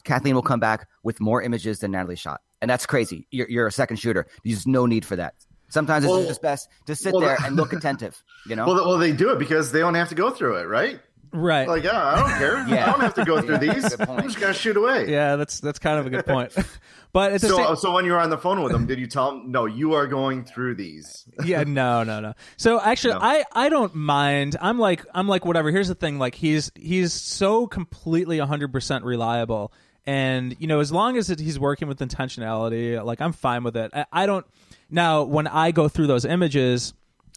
[0.04, 3.26] Kathleen will come back with more images than Natalie shot, and that's crazy.
[3.30, 4.26] You're, you're a second shooter.
[4.44, 5.34] There's no need for that.
[5.68, 8.20] Sometimes it's just best to sit well, there and look attentive.
[8.46, 8.66] You know.
[8.66, 11.00] Well, well, they do it because they don't have to go through it, right?
[11.32, 11.68] Right.
[11.68, 12.66] Like, yeah, I don't care.
[12.68, 12.84] Yeah.
[12.88, 14.00] I don't have to go through Yeah, these.
[14.00, 15.10] I'm just gonna shoot away.
[15.10, 16.52] yeah, that's that's kind of a good point.
[17.12, 19.06] but at So, same, so when you were on the phone with them, did you
[19.06, 21.26] tell them, no, you are going through these?
[21.44, 22.34] yeah, no, no, no.
[22.56, 23.20] So actually, No.
[23.22, 24.56] I I don't mind.
[24.60, 25.70] I'm like I'm like whatever.
[25.70, 26.18] Here's the thing.
[26.18, 29.72] Like he's he's so completely 100 percent reliable,
[30.06, 33.76] and you know as long as it, he's working with intentionality, like I'm fine with
[33.76, 33.90] it.
[33.94, 34.44] I, I don't.
[34.90, 36.92] Now when I go through those images,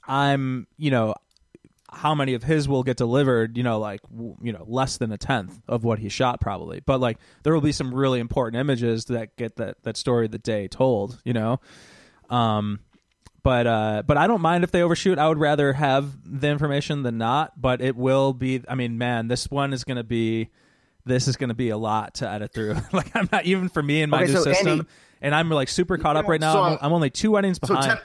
[0.07, 1.13] I'm you know
[1.93, 4.01] how many of his will get delivered you know like
[4.41, 6.79] you know less than a tenth of what he shot probably.
[6.85, 10.31] But like there will be some really important images that get that that story of
[10.31, 11.59] the day told you know?
[12.29, 12.79] Um
[13.43, 15.17] but uh but i don't mind if they overshoot.
[15.19, 19.27] I would rather have the information than not but it will be i mean man
[19.27, 20.49] this one is going to be
[21.05, 22.75] this is going to be a lot to edit through.
[22.93, 24.85] Like i'm not even for me in my Okay, new so system Andy-
[25.21, 26.53] and I'm like super caught up right now.
[26.53, 27.99] So, I'm, I'm only two weddings so behind, 10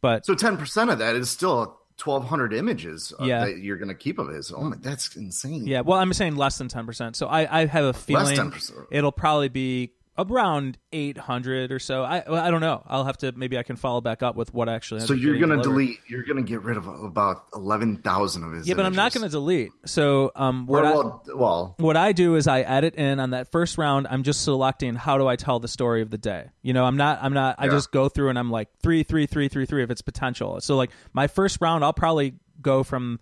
[0.00, 3.44] but So ten percent of that is still twelve hundred images uh, Yeah.
[3.46, 4.52] that you're going to keep of his.
[4.54, 5.66] Oh my, that's insane.
[5.66, 5.80] yeah.
[5.82, 7.16] Well, I'm saying less than ten percent.
[7.16, 8.52] So I, I have a feeling
[8.90, 12.02] it'll probably be around 800 or so.
[12.02, 12.82] I well, I don't know.
[12.86, 15.00] I'll have to maybe I can follow back up with what actually.
[15.00, 15.98] So you're going to delete.
[16.08, 18.68] You're going to get rid of about eleven thousand of his.
[18.68, 19.72] Yeah, but I'm not going to delete.
[19.86, 23.30] So um, what Well, I, well, well, what I do is I edit in on
[23.30, 24.06] that first round.
[24.10, 26.50] I'm just selecting how do I tell the story of the day.
[26.60, 27.20] You know, I'm not.
[27.22, 27.56] I'm not.
[27.58, 30.60] I just go through and I'm like three, three, three, three, three if it's potential.
[30.60, 33.20] So like my first round, I'll probably go from.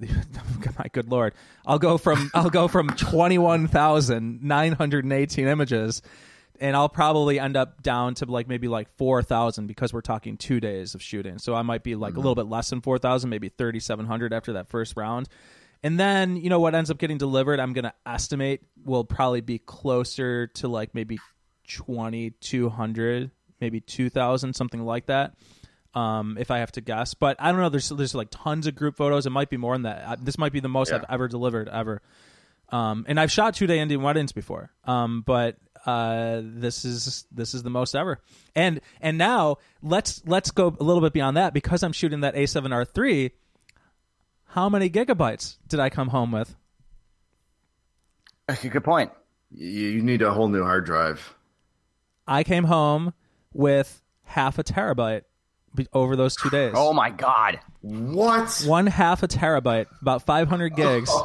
[0.78, 1.34] My good lord,
[1.66, 6.02] I'll go from I'll go from twenty one thousand nine hundred and eighteen images,
[6.60, 10.36] and I'll probably end up down to like maybe like four thousand because we're talking
[10.36, 11.38] two days of shooting.
[11.38, 12.48] So I might be like a little mm-hmm.
[12.48, 15.28] bit less than four thousand, maybe thirty seven hundred after that first round.
[15.82, 19.40] And then, you know, what ends up getting delivered, I'm going to estimate will probably
[19.40, 21.18] be closer to like maybe
[21.66, 25.34] 2200, maybe 2000, something like that.
[25.94, 27.68] Um, if I have to guess, but I don't know.
[27.68, 29.26] There's there's like tons of group photos.
[29.26, 30.04] It might be more than that.
[30.06, 30.96] Uh, This might be the most Yeah.
[30.98, 32.00] I've ever delivered ever.
[32.70, 34.70] Um, and I've shot two day Indian weddings before.
[34.86, 38.22] Um, but uh, this is this is the most ever.
[38.56, 42.34] And and now let's let's go a little bit beyond that because I'm shooting that
[42.34, 43.32] A7R3.
[44.46, 46.54] How many gigabytes did I come home with?
[48.46, 49.10] That's a good point.
[49.50, 51.34] you, you need a whole new hard drive.
[52.26, 53.12] I came home
[53.52, 55.22] with half a terabyte
[55.92, 56.72] over those two days.
[56.76, 57.60] Oh my god.
[57.80, 58.62] What?
[58.66, 61.10] One half a terabyte, about 500 gigs.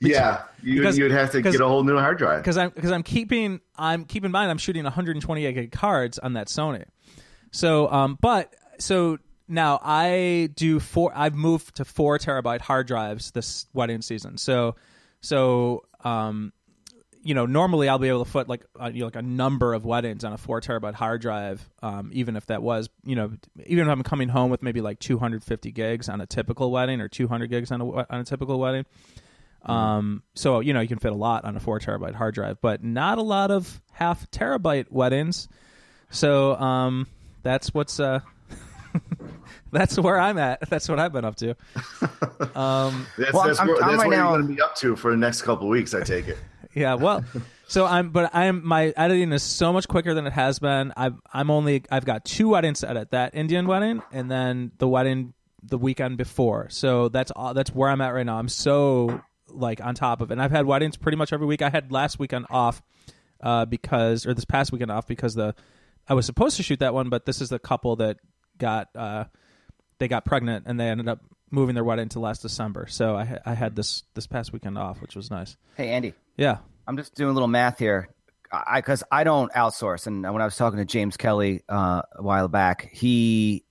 [0.00, 2.42] Yeah, you, because- you'd have to get a whole new hard drive.
[2.42, 6.32] because I'm because I'm keeping I'm keeping in mind I'm shooting 128 gig cards on
[6.32, 6.84] that Sony.
[7.52, 13.30] So um but so now I do four I've moved to 4 terabyte hard drives
[13.32, 14.38] this wedding season.
[14.38, 14.74] So
[15.20, 16.52] so um
[17.22, 19.74] you know normally I'll be able to put like uh, you know, like a number
[19.74, 23.32] of weddings on a 4 terabyte hard drive um even if that was you know
[23.66, 27.08] even if I'm coming home with maybe like 250 gigs on a typical wedding or
[27.08, 28.86] 200 gigs on a on a typical wedding.
[29.66, 32.62] Um, so you know you can fit a lot on a four terabyte hard drive,
[32.62, 35.48] but not a lot of half terabyte weddings.
[36.08, 37.06] So um,
[37.42, 38.20] that's what's uh,
[39.72, 40.68] that's where I'm at.
[40.70, 41.54] That's what I've been up to.
[42.54, 44.60] Um, That's, Well, that's I'm- where, I'm that's right what now- you're going to be
[44.62, 45.94] up to for the next couple of weeks.
[45.94, 46.38] I take it.
[46.74, 47.24] Yeah, well,
[47.68, 50.92] so I'm, but I'm my editing is so much quicker than it has been.
[50.96, 53.10] I've I'm only I've got two weddings to edit.
[53.10, 56.68] That Indian wedding and then the wedding the weekend before.
[56.70, 57.54] So that's all.
[57.54, 58.38] That's where I'm at right now.
[58.38, 60.34] I'm so like on top of it.
[60.34, 61.62] And I've had weddings pretty much every week.
[61.62, 62.82] I had last weekend off
[63.42, 65.54] uh, because, or this past weekend off because the
[66.08, 68.18] I was supposed to shoot that one, but this is the couple that
[68.58, 69.24] got uh,
[69.98, 72.86] they got pregnant and they ended up moving their wedding to last December.
[72.88, 75.56] So I I had this this past weekend off, which was nice.
[75.76, 76.58] Hey Andy, Yeah.
[76.86, 78.08] I'm just doing a little math here.
[78.52, 82.22] I because I don't outsource, and when I was talking to James Kelly uh, a
[82.22, 83.64] while back, he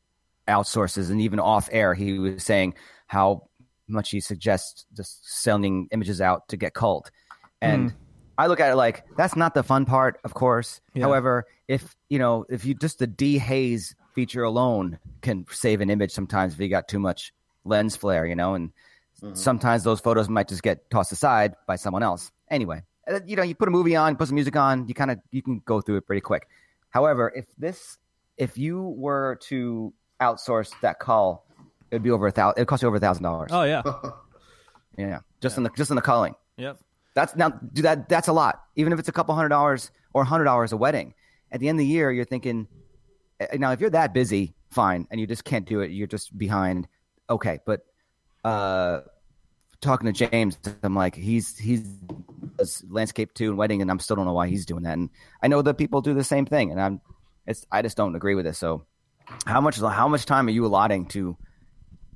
[0.47, 2.75] outsources, and even off air, he was saying
[3.07, 3.49] how
[3.89, 7.11] much he suggests just sending images out to get culled.
[7.61, 7.93] And
[8.37, 10.79] I look at it like that's not the fun part, of course.
[10.93, 11.03] Yeah.
[11.03, 16.11] However, if you know, if you just the dehaze feature alone can save an image
[16.11, 17.33] sometimes if you got too much
[17.65, 18.71] lens flare, you know, and
[19.33, 22.31] sometimes those photos might just get tossed aside by someone else.
[22.49, 25.11] Anyway, uh, you know, you put a movie on, put some music on, you kind
[25.11, 26.47] of you can go through it pretty quick.
[26.89, 27.97] However, if this
[28.37, 31.45] if you were to outsource that cull,
[31.91, 32.57] it'd be over a thousand.
[32.59, 33.49] It'd cost you over a thousand dollars.
[33.51, 33.81] Oh yeah.
[34.97, 36.35] Yeah, just in the just in the culling.
[36.57, 36.77] yep.
[37.15, 38.09] That's now do that.
[38.09, 38.61] That's a lot.
[38.75, 41.13] Even if it's a couple hundred dollars or a hundred dollars a wedding.
[41.51, 42.67] At the end of the year, you're thinking.
[43.39, 46.37] eh, Now, if you're that busy, fine, and you just can't do it, you're just
[46.37, 46.87] behind.
[47.29, 47.85] Okay, but
[48.43, 49.01] uh,
[49.81, 51.81] talking to James, I'm like, he's he's
[52.57, 54.97] does landscape too and wedding, and I'm still don't know why he's doing that.
[54.97, 55.09] And
[55.41, 57.01] I know that people do the same thing, and I'm
[57.45, 58.55] it's I just don't agree with it.
[58.55, 58.85] So,
[59.45, 61.37] how much how much time are you allotting to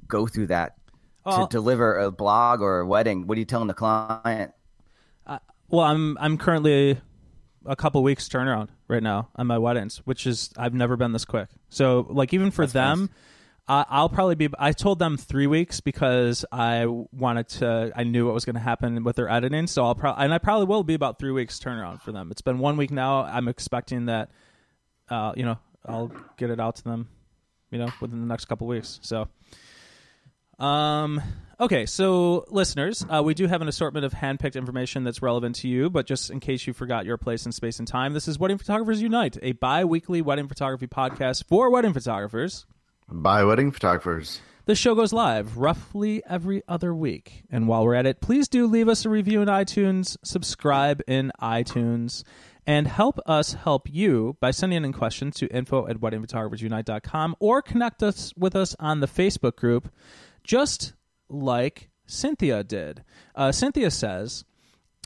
[0.08, 0.78] go through that
[1.26, 3.28] Well- to deliver a blog or a wedding?
[3.28, 4.54] What are you telling the client?
[5.70, 7.00] Well, I'm I'm currently
[7.66, 11.26] a couple weeks turnaround right now on my weddings, which is I've never been this
[11.26, 11.50] quick.
[11.70, 13.10] So like even for them,
[13.68, 14.50] I, I'll probably be.
[14.60, 17.92] I told them three weeks because I wanted to.
[17.96, 20.38] I knew what was going to happen with their editing, so I'll probably and I
[20.38, 22.30] probably will be about three weeks turnaround for them.
[22.30, 23.24] It's been one week now.
[23.24, 24.32] I'm expecting that.
[25.10, 27.08] Uh, you know, I'll get it out to them.
[27.72, 29.00] You know, within the next couple weeks.
[29.02, 29.28] So.
[30.60, 31.22] Um.
[31.60, 35.70] Okay, so listeners, uh, we do have an assortment of handpicked information that's relevant to
[35.70, 38.38] you, but just in case you forgot your place in space and time, this is
[38.38, 42.66] Wedding Photographers Unite, a bi-weekly wedding photography podcast for wedding photographers.
[43.16, 44.42] By wedding photographers.
[44.66, 47.44] The show goes live roughly every other week.
[47.52, 51.32] And while we're at it, please do leave us a review in iTunes, subscribe in
[51.40, 52.24] iTunes,
[52.66, 58.02] and help us help you by sending in questions to info at weddingphotographersunite.com or connect
[58.02, 59.94] us with us on the Facebook group,
[60.44, 60.94] just
[61.30, 63.04] like Cynthia did.
[63.36, 64.44] Uh, Cynthia says,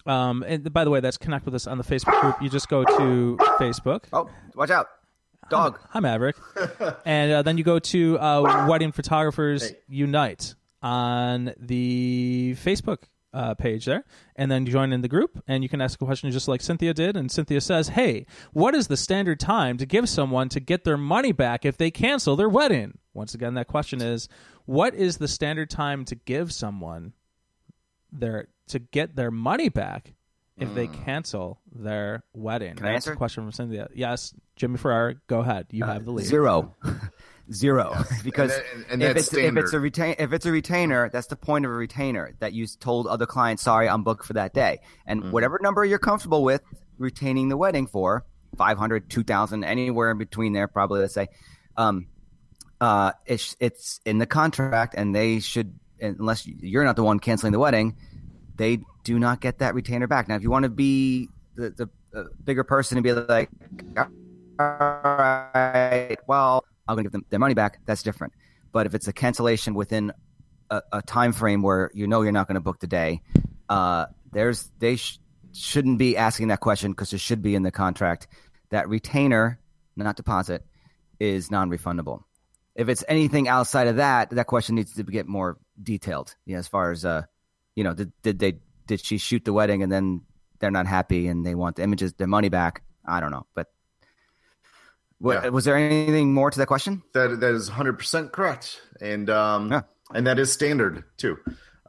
[0.06, 2.42] um, and by the way, that's connect with us on the Facebook group.
[2.42, 4.06] You just go to Facebook.
[4.14, 4.88] Oh, watch out,
[5.50, 5.80] dog.
[5.90, 6.38] Hi, Maverick.
[7.06, 13.86] and uh, then you go to uh, Wedding Photographers Unite on the Facebook uh, page
[13.86, 14.04] there,
[14.36, 16.62] and then you join in the group, and you can ask a question just like
[16.62, 17.16] Cynthia did.
[17.16, 20.98] And Cynthia says, "Hey, what is the standard time to give someone to get their
[20.98, 24.28] money back if they cancel their wedding?" Once again, that question is,
[24.66, 27.14] "What is the standard time to give someone
[28.12, 30.14] their to get their money back
[30.58, 32.86] if they cancel their wedding?" Hmm.
[32.86, 33.88] I That's a question from Cynthia.
[33.94, 35.68] Yes, Jimmy Ferrara, go ahead.
[35.72, 36.26] You have the lead.
[36.26, 36.76] Zero.
[37.54, 37.96] Zero.
[38.24, 41.10] because And that- and if, that's it's, if it's a retain if it's a retainer,
[41.10, 44.34] that's the point of a retainer that you told other clients, sorry, I'm booked for
[44.34, 44.80] that day.
[45.06, 45.32] And Mm-hmm.
[45.32, 46.62] whatever number you're comfortable with
[46.98, 48.26] retaining the wedding for,
[48.58, 51.28] 500, 2000, anywhere in between there, probably, let's say,
[51.78, 52.08] um,
[52.82, 57.54] uh, it's, it's in the contract and they should, unless you're not the one canceling
[57.54, 57.96] the wedding,
[58.58, 60.28] they do not get that retainer back.
[60.28, 63.50] Now, if you want to be the, the uh, bigger person and be like,
[63.98, 64.08] all
[64.60, 67.80] right, well, I'm going to give them their money back.
[67.86, 68.34] That's different.
[68.72, 70.12] But if it's a cancellation within
[70.70, 73.22] a, a time frame where you know you're not going to book the day,
[73.70, 75.20] uh, there's they sh-
[75.54, 78.28] shouldn't be asking that question because it should be in the contract
[78.70, 79.60] that retainer,
[79.96, 80.66] not deposit,
[81.20, 82.24] is non-refundable.
[82.76, 86.36] If it's anything outside of that, that question needs to get more detailed.
[86.46, 87.24] Yeah, as far as uh,
[87.78, 90.22] you know, did did they did she shoot the wedding and then
[90.60, 92.82] they're not happy and they want the images their money back?
[93.06, 93.68] I don't know, but.
[95.20, 95.50] What, Yeah.
[95.50, 97.02] Was there anything more to that question?
[97.14, 99.82] That that is 100 percent correct, and um, Yeah.
[100.14, 101.38] and that is standard too.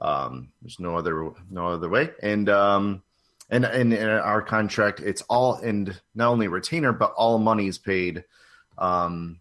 [0.01, 3.03] Um, there's no other no other way, and um,
[3.51, 7.79] and and in our contract, it's all and not only retainer, but all money is
[7.79, 8.25] paid,
[8.79, 9.41] um,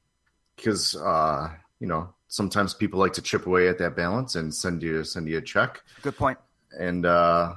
[0.56, 4.84] because uh, you know sometimes people like to chip away at that balance and send
[4.84, 6.38] you send you a check, Good point.
[6.78, 7.54] and uh,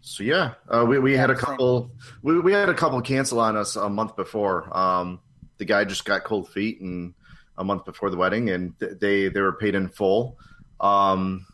[0.00, 3.56] so yeah, uh, we we had a couple we we had a couple cancel on
[3.56, 4.76] us a month before.
[4.76, 5.20] Um,
[5.58, 7.14] the guy just got cold feet and
[7.56, 10.38] a month before the wedding, and th- they they were paid in full.
[10.80, 11.46] Um,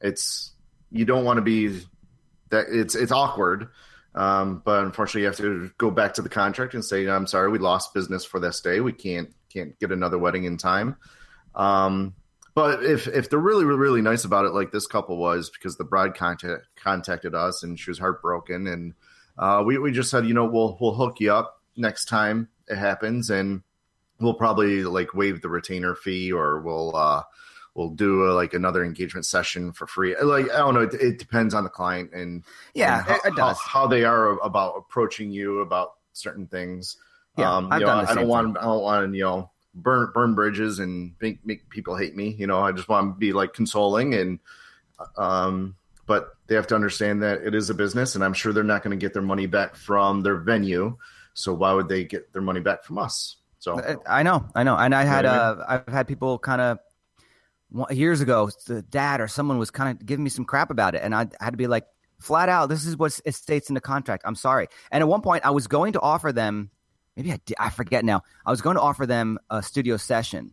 [0.00, 0.52] it's
[0.90, 1.80] you don't want to be
[2.50, 3.68] that it's it's awkward.
[4.12, 7.50] Um, but unfortunately, you have to go back to the contract and say, "I'm sorry,
[7.50, 8.80] we lost business for this day.
[8.80, 10.96] We can't can't get another wedding in time."
[11.54, 12.14] Um,
[12.54, 15.84] but if if they're really really, nice about it, like this couple was, because the
[15.84, 18.94] bride contact, contacted us and she was heartbroken, and
[19.38, 22.76] uh, we we just said, you know, we'll we'll hook you up next time it
[22.76, 23.62] happens, and
[24.20, 27.22] we'll probably like waive the retainer fee, or we'll uh,
[27.74, 30.16] we'll do a, like another engagement session for free.
[30.20, 33.20] Like I don't know, it, it depends on the client and Yeah, and how, it,
[33.26, 33.58] it does.
[33.58, 36.96] How, how they are about approaching you about certain things.
[37.38, 39.24] Yeah, um, I've know, done the I don't same want I don't want to you
[39.24, 42.34] know burn burn bridges and make make people hate me.
[42.38, 44.38] You know, I just want to be like consoling and
[45.16, 45.76] um.
[46.06, 48.82] But they have to understand that it is a business, and I'm sure they're not
[48.82, 50.96] going to get their money back from their venue.
[51.34, 53.36] So why would they get their money back from us?
[53.60, 56.78] So I know, I know, and I had I uh, I've had people kind of
[57.90, 61.02] years ago, the dad or someone was kind of giving me some crap about it,
[61.04, 61.86] and I had to be like,
[62.18, 64.24] flat out, this is what it states in the contract.
[64.26, 64.66] I'm sorry.
[64.90, 66.70] And at one point, I was going to offer them,
[67.16, 68.22] maybe I did, I forget now.
[68.44, 70.52] I was going to offer them a studio session,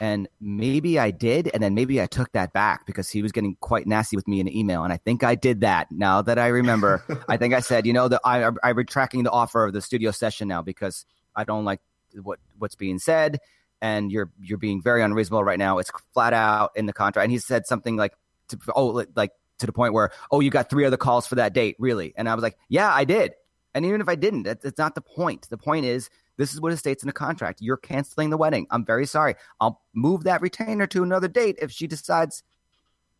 [0.00, 3.56] and maybe I did, and then maybe I took that back because he was getting
[3.60, 5.88] quite nasty with me in an email, and I think I did that.
[5.90, 9.30] Now that I remember, I think I said, you know, that I I'm retracting the
[9.30, 11.04] offer of the studio session now because
[11.36, 11.80] I don't like
[12.22, 13.38] what what's being said,
[13.80, 15.78] and you're you're being very unreasonable right now.
[15.78, 18.14] It's flat out in the contract, and he said something like,
[18.48, 21.36] to, oh, like- like to the point where, oh, you got three other calls for
[21.36, 22.12] that date, really?
[22.16, 23.32] And I was like, yeah, I did.
[23.74, 25.48] And even if I didn't, that's, that's not the point.
[25.48, 27.60] The point is, this is what it states in the contract.
[27.62, 28.66] You're canceling the wedding.
[28.70, 29.34] I'm very sorry.
[29.60, 32.42] I'll move that retainer to another date if she decides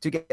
[0.03, 0.31] to get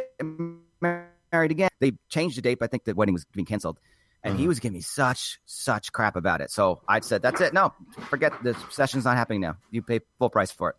[0.81, 1.69] married again.
[1.79, 3.79] They changed the date, but I think the wedding was being canceled.
[4.21, 6.51] And he was giving me such, such crap about it.
[6.51, 7.53] So I said, that's it.
[7.53, 7.73] No,
[8.09, 9.55] forget the session's not happening now.
[9.71, 10.75] You pay full price for it.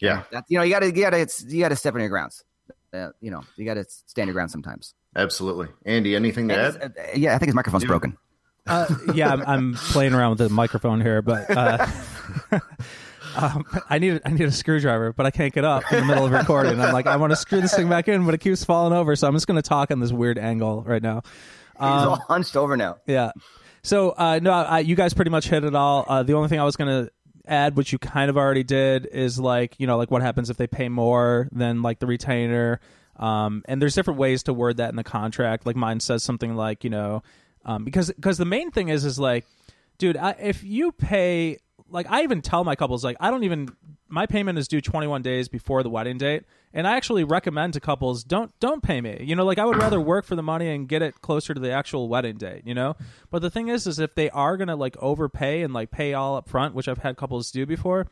[0.00, 2.44] yeah, That, you know, you gotta, you gotta, you gotta step on your grounds.
[2.92, 4.94] Uh, you know, you gotta stand your ground sometimes.
[5.16, 5.68] absolutely.
[5.86, 6.92] Andy, anything to And add?
[6.98, 7.88] uh, yeah, I think his microphone's Yeah.
[7.88, 8.18] broken.
[8.68, 11.86] Uh, yeah, I'm, I'm playing around with the microphone here, but uh,
[13.36, 16.26] um, I need I need a screwdriver, but I can't get up in the middle
[16.26, 16.80] of recording.
[16.80, 19.16] I'm like, I want to screw this thing back in, but it keeps falling over,
[19.16, 21.22] so I'm just going to talk on this weird angle right now.
[21.74, 22.98] He's all hunched over now.
[23.06, 23.32] Yeah.
[23.82, 26.04] So uh, no, I, you guys pretty much hit it all.
[26.08, 27.12] Uh, the only thing I was going to
[27.46, 30.56] add, which you kind of already did, is like you know like what happens if
[30.56, 32.80] they pay more than like the retainer.
[33.16, 35.66] Um, and there's different ways to word that in the contract.
[35.66, 37.22] Like mine says something like you know.
[37.68, 39.44] Um, because because the main thing is is like,
[39.98, 41.58] dude, I, if you pay
[41.90, 43.68] like I even tell my couples like I don't even
[44.08, 47.80] my payment is due 21 days before the wedding date and I actually recommend to
[47.80, 49.18] couples don't don't pay me.
[49.20, 51.60] You know, like I would rather work for the money and get it closer to
[51.60, 52.96] the actual wedding date, you know?
[53.30, 56.14] But the thing is is if they are going to like overpay and like pay
[56.14, 58.06] all up front, which I've had couples do before,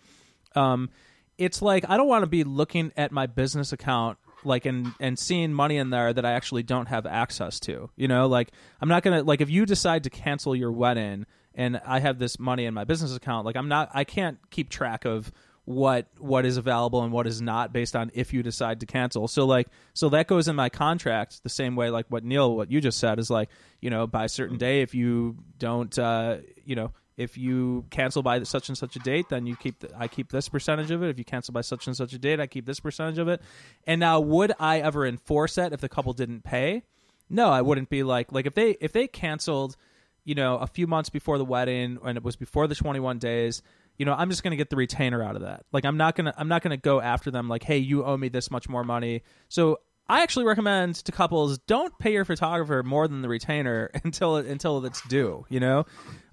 [0.55, 0.91] um
[1.39, 5.19] it's like I don't want to be looking at my business account like and and
[5.19, 7.91] seeing money in there that I actually don't have access to.
[7.97, 11.27] You know, like I'm not going to like if you decide to cancel your wedding
[11.55, 14.71] and I have this money in my business account, like I'm not I can't keep
[14.71, 15.33] track of
[15.67, 19.27] what what is available and what is not based on if you decide to cancel.
[19.27, 22.71] So like so that goes in my contract the same way like what Neal what
[22.71, 23.49] you just said is like,
[23.81, 28.23] you know, by a certain day if you don't uh you know, if you cancel
[28.23, 31.03] by such and such a date, then you keep the, I keep this percentage of
[31.03, 31.09] it.
[31.09, 33.41] If you cancel by such and such a date, I keep this percentage of it.
[33.87, 36.83] And now would I ever enforce that if the couple didn't pay?
[37.31, 39.77] No, I wouldn't be like like if they if they canceled,
[40.25, 43.63] you know, a few months before the wedding and it was before the 21 days,
[43.97, 45.65] you know, I'm just going to get the retainer out of that.
[45.73, 48.29] Like I'm not to I'm not to go after them like, "Hey, you owe me
[48.29, 53.09] this much more money." So I actually recommend to couples don't pay your photographer more
[53.09, 55.87] than the retainer until until it's due, you know?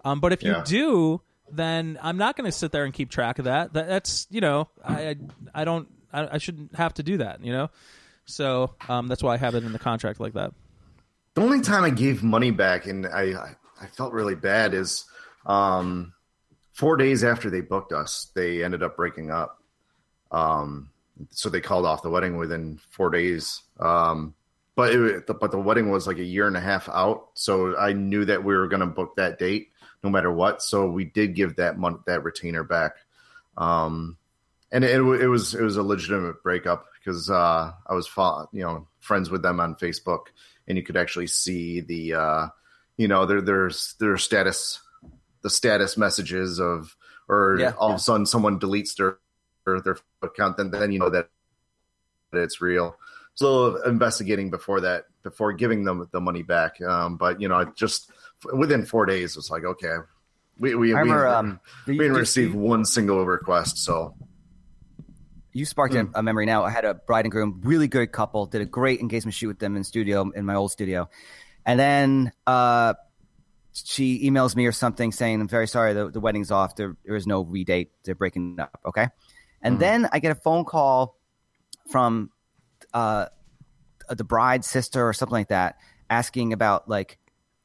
[0.05, 1.21] Um, but if you do,
[1.51, 3.73] then I'm not going to sit there and keep track of that.
[3.73, 5.15] that that's, you know, I I,
[5.53, 7.69] I don't I, I shouldn't have to do that, you know?
[8.25, 10.53] So, um, that's why I have it in the contract like that.
[11.33, 15.05] The only time I gave money back and I I, I felt really bad is
[15.45, 16.13] um,
[16.73, 19.59] four days after they booked us, they ended up breaking up.
[20.31, 20.89] Um,
[21.29, 23.61] so they called off the wedding within four days.
[23.79, 24.33] Um,
[24.75, 27.93] but it, but the wedding was like a year and a half out, so I
[27.93, 29.69] knew that we were going to book that date
[30.03, 30.61] no matter what.
[30.61, 32.93] So we did give that month that retainer back.
[33.57, 34.17] Um,
[34.71, 38.09] and it, it was it was a legitimate breakup because uh, I was
[38.51, 40.27] you know friends with them on Facebook,
[40.67, 42.47] and you could actually see the uh,
[42.97, 44.81] you know their their their status
[45.43, 46.95] the status messages of
[47.29, 47.73] or Yeah.
[47.77, 49.19] all of a sudden someone deletes their
[49.65, 51.29] their, account, then then you know that
[52.33, 52.95] it's real.
[53.35, 56.81] So investigating before that, before giving them the money back.
[56.81, 58.11] Um, but you know, just
[58.53, 59.95] within four days, it's like okay,
[60.57, 63.77] we we I remember we, um, we didn't receive one single request.
[63.77, 64.15] So
[65.51, 66.63] you sparked a- a memory now.
[66.63, 69.59] I had a bride and groom, really good couple, did a great engagement shoot with
[69.59, 71.09] them in studio in my old studio,
[71.65, 72.93] and then uh,
[73.73, 76.75] she emails me or something saying, "I'm very sorry, the, the wedding's off.
[76.75, 77.89] There, there is no redate.
[78.03, 79.07] They're breaking up." Okay,
[79.63, 81.17] and then I get a phone call
[81.89, 82.29] from
[82.93, 83.27] uh,
[84.09, 85.77] the bride's sister or something like that,
[86.09, 87.17] asking about like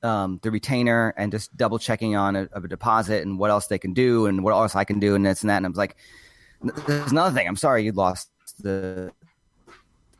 [0.03, 3.67] um, the retainer and just double checking on a, of a deposit and what else
[3.67, 5.59] they can do and what else I can do and this and that.
[5.59, 5.97] And I was like,
[6.87, 7.47] there's another thing.
[7.47, 8.31] I'm sorry you lost
[8.61, 9.13] the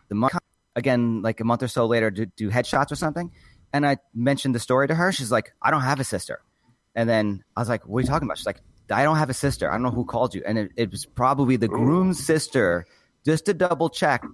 [0.09, 0.35] the month
[0.77, 1.23] again.
[1.23, 3.31] Like a month or so later, do, do headshots or something.
[3.73, 5.13] And I mentioned the story to her.
[5.13, 6.41] She's like, I don't have a sister.
[6.95, 8.39] And then I was like, What are you talking about?
[8.39, 8.61] She's like,
[8.91, 9.71] I don't have a sister.
[9.71, 10.43] I don't know who called you.
[10.47, 12.87] And it, it was probably the groom's sister,
[13.25, 14.25] just to double check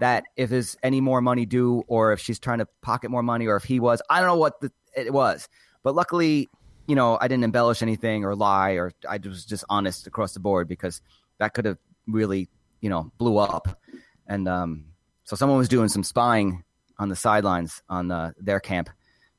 [0.00, 3.46] that if there's any more money due, or if she's trying to pocket more money,
[3.46, 4.00] or if he was.
[4.08, 5.48] I don't know what the, it was.
[5.82, 6.48] But luckily,
[6.86, 10.40] you know, I didn't embellish anything or lie, or I was just honest across the
[10.40, 11.02] board because
[11.38, 12.48] that could have really,
[12.80, 13.80] you know, blew up.
[14.26, 14.86] And um,
[15.24, 16.64] so someone was doing some spying
[16.98, 18.88] on the sidelines on uh, their camp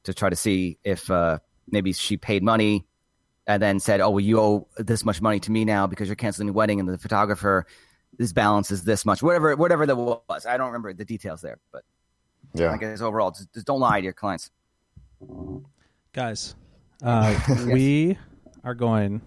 [0.03, 2.86] to try to see if uh, maybe she paid money
[3.50, 6.16] and then said, "Oh, well, you owe this much money to me now because you're
[6.16, 7.66] canceling the wedding, and the photographer,
[8.20, 10.45] this balance is this much, whatever, whatever that was.
[10.45, 11.84] I don't remember the details there, but
[12.54, 14.52] yeah, I guess overall, just, just don't lie to your clients.
[16.14, 16.54] Guys,
[17.02, 18.20] uh, we
[18.64, 19.20] are going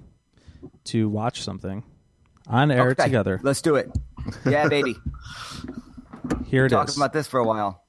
[0.84, 1.82] to watch something
[2.46, 3.40] on air Okay, together.
[3.42, 3.90] Let's do it.
[4.46, 4.94] Yeah, baby.
[6.46, 6.96] Here it Talking is.
[6.96, 7.82] about this for a while.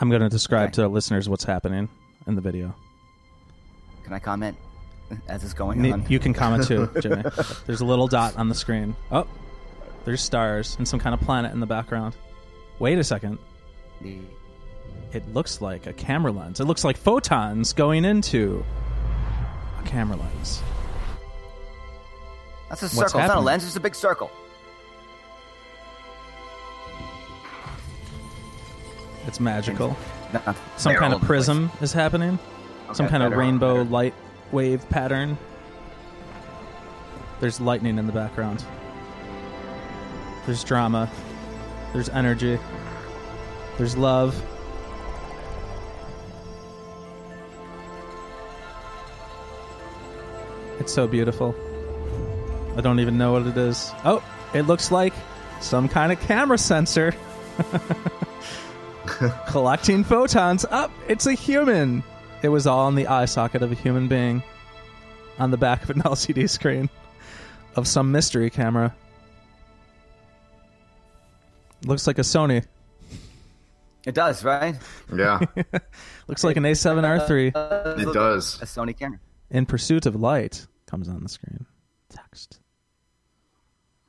[0.00, 0.82] I'm going to describe Okay.
[0.82, 1.88] to listeners what's happening
[2.26, 2.74] in the video.
[4.04, 4.56] Can I comment
[5.28, 6.06] as it's going Ne- on?
[6.08, 7.22] You can comment too, Jimmy.
[7.66, 8.94] There's a little dot on the screen.
[9.10, 9.26] Oh,
[10.04, 12.14] there's stars and some kind of planet in the background.
[12.78, 13.38] Wait a second.
[14.00, 14.18] The-
[15.12, 16.60] It looks like a camera lens.
[16.60, 18.64] It looks like photons going into
[19.80, 20.62] a camera lens.
[22.68, 23.04] That's a circle.
[23.04, 23.44] It's not a happening?
[23.44, 23.64] lens.
[23.66, 24.30] It's a big circle.
[29.26, 29.96] It's magical.
[30.76, 32.38] Some they're kind all of over the prism is happening.
[32.94, 33.90] Some kind of rainbow better.
[33.90, 34.14] light
[34.52, 35.36] wave pattern.
[37.40, 38.64] There's lightning in the background.
[40.46, 41.10] There's drama.
[41.92, 42.58] There's energy.
[43.78, 44.40] There's love.
[50.78, 51.54] It's so beautiful.
[52.76, 53.90] I don't even know what it is.
[54.04, 54.22] Oh,
[54.52, 55.14] it looks like
[55.60, 57.14] some kind of camera sensor.
[59.46, 60.64] collecting photons.
[60.70, 62.02] Up, it's a human.
[62.44, 64.42] It was all in the eye socket of a human being
[65.38, 66.90] on the back of an LCD screen
[67.74, 68.94] of some mystery camera.
[71.86, 72.66] Looks like a Sony.
[74.04, 74.76] It does, right?
[75.10, 75.40] Yeah,
[76.28, 77.46] Looks like an A7R3.
[77.98, 78.60] it does.
[78.60, 79.20] A Sony camera.
[79.50, 81.64] In pursuit of light comes on the screen.
[82.10, 82.60] Text.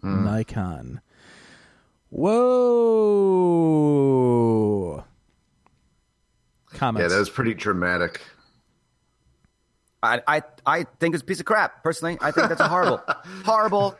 [0.02, 0.26] Hmm.
[0.26, 1.00] Nikon.
[2.10, 3.06] Whoa.
[6.76, 7.04] Comments.
[7.04, 8.22] Yeah, that was pretty dramatic.
[10.04, 11.84] I, I I think it's a piece of crap.
[11.84, 13.02] Personally, I think that's a horrible,
[13.44, 13.98] horrible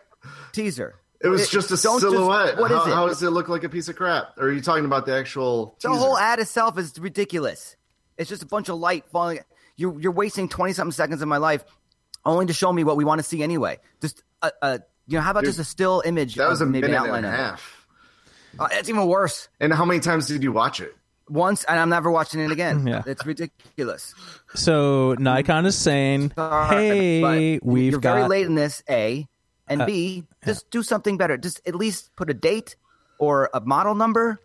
[0.52, 0.96] teaser.
[1.22, 2.58] It was just a don't silhouette.
[2.58, 2.94] what is how, it?
[2.94, 4.38] how does it look like a piece of crap?
[4.38, 5.78] Or are you talking about the actual?
[5.82, 6.00] the teaser?
[6.00, 7.76] whole ad itself is ridiculous.
[8.18, 9.40] It's just a bunch of light falling.
[9.76, 11.66] You're you're wasting twenty something seconds of my life
[12.26, 13.80] only to show me what we want to see anyway.
[14.02, 16.36] Just a, a you know, how about Dude, just a still image?
[16.36, 17.88] That was a maybe minute outline and a half.
[18.60, 19.50] Uh, it's even worse.
[19.60, 20.96] And how many times did you watch it?
[21.30, 22.86] Once, and I'm never watching it again.
[22.88, 23.02] Yeah.
[23.06, 24.14] It's ridiculous.
[24.54, 28.84] So Nikon is saying, Sorry, "Hey, we've you're got very late in this.
[28.90, 29.28] A
[29.68, 31.38] and Uh, B, just do something better.
[31.38, 32.76] Just at least put a date
[33.18, 34.40] or a model number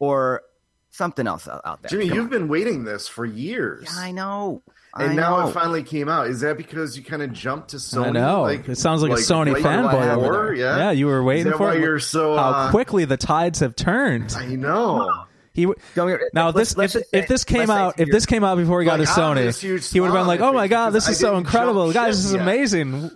[0.00, 0.42] or
[0.90, 1.90] something else out, out there.
[1.90, 2.30] Jimmy, Come you've on.
[2.30, 3.84] been waiting this for years.
[3.94, 4.62] Yeah, I know.
[4.96, 5.48] and I now know.
[5.48, 6.26] it finally came out.
[6.28, 8.06] Is that because you kind of jumped to Sony?
[8.06, 8.42] I know.
[8.42, 10.54] Like, it sounds like, a Sony right fanboy over there.
[10.54, 11.80] Yeah, you were waiting Is that for why it.
[11.80, 14.34] you're so How uh, quickly the tides have turned.
[14.36, 15.24] I know.
[15.54, 18.56] He w- now let's- this let's if, if this came out if this came out
[18.58, 21.08] before he got Like, his Sony, he would have been like, "Oh my god, this
[21.08, 22.16] is so incredible, guys!
[22.16, 23.10] This is yet." amazing."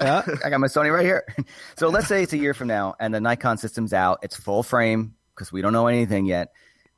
[0.00, 0.22] Yeah.
[0.44, 1.26] I got my Sony right here.
[1.76, 4.20] so let's say it's a year from now and the Nikon system's out.
[4.22, 6.52] It's full frame because we don't know anything yet.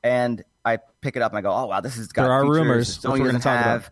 [0.05, 2.43] And I pick it up and I go, oh, wow, this has got There are
[2.43, 3.65] features rumors, Sony we're gonna doesn't talk about.
[3.83, 3.91] have.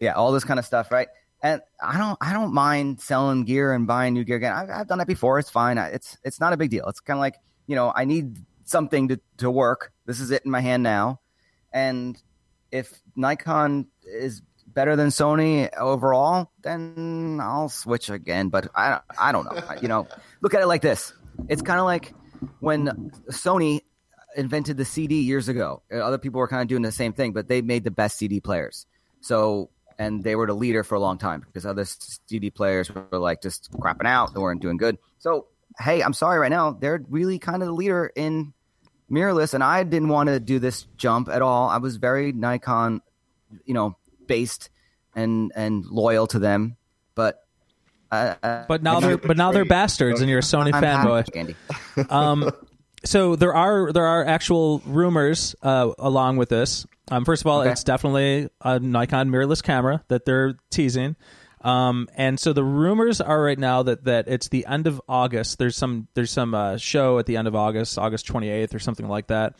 [0.00, 1.06] Yeah, all this kind of stuff, right?
[1.40, 4.52] And I don't, I don't mind selling gear and buying new gear again.
[4.52, 5.38] I've, I've done that before.
[5.38, 5.78] It's fine.
[5.78, 6.88] I- It's, it's not a big deal.
[6.88, 7.36] It's kind of like,
[7.68, 9.92] you know, I need something to, to work.
[10.04, 11.20] This is it in my hand now.
[11.72, 12.20] And
[12.70, 18.50] if Nikon is better than Sony overall, then I'll switch again.
[18.50, 19.60] But I, I don't know.
[19.80, 20.08] You know,
[20.42, 21.12] look at it like this.
[21.48, 22.12] It's kind of like
[22.60, 23.80] when Sony
[24.36, 25.82] invented the CD years ago.
[25.90, 28.40] Other people were kind of doing the same thing, but they made the best CD
[28.40, 28.86] players.
[29.20, 33.06] So, and they were the leader for a long time because other CD players were
[33.12, 34.34] like just crapping out.
[34.34, 34.98] They weren't doing good.
[35.18, 35.46] So,
[35.78, 36.72] hey, I'm sorry right now.
[36.72, 38.52] They're really kind of the leader in
[39.10, 41.68] mirrorless, and I didn't want to do this jump at all.
[41.68, 43.00] I was very Nikon,
[43.64, 43.96] you know,
[44.26, 44.70] based
[45.14, 46.76] and and loyal to them,
[47.14, 47.42] but.
[48.12, 51.54] Uh, uh, But now they're but now they're bastards, and you're a Sony fanboy.
[52.10, 52.52] Um,
[53.04, 56.86] so there are there are actual rumors uh, along with this.
[57.10, 57.70] Um, first of all, Okay.
[57.72, 61.16] it's definitely a Nikon mirrorless camera that they're teasing.
[61.62, 65.58] Um, and so the rumors are right now that, that it's the end of August.
[65.58, 69.08] There's some there's some uh, show at the end of August, August 28th or something
[69.08, 69.56] like that.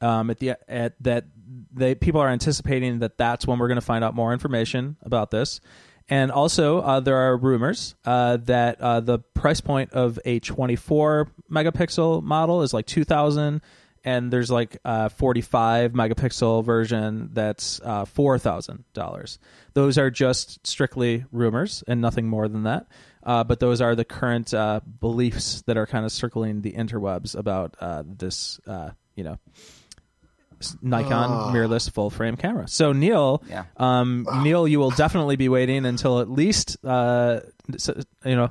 [0.00, 1.26] Um, at the at that
[1.72, 5.30] they people are anticipating that that's when we're going to find out more information about
[5.30, 5.60] this.
[6.08, 11.28] And also, uh, there are rumors uh, that uh, the price point of a 24
[11.50, 13.62] megapixel model is like 2,000,
[14.04, 19.38] and there's like a 45 megapixel version that's uh, $4,000.
[19.74, 22.86] Those are just strictly rumors and nothing more than that.
[23.22, 27.34] Uh, but those are the current uh, beliefs that are kind of circling the interwebs
[27.36, 29.38] about uh, this, uh, you know,
[30.80, 32.68] Nikon mirrorless full frame camera.
[32.68, 33.64] So Neal, Yeah.
[33.76, 37.40] um, Neal, you will definitely be waiting until at least uh,
[37.74, 37.90] s-
[38.24, 38.50] you know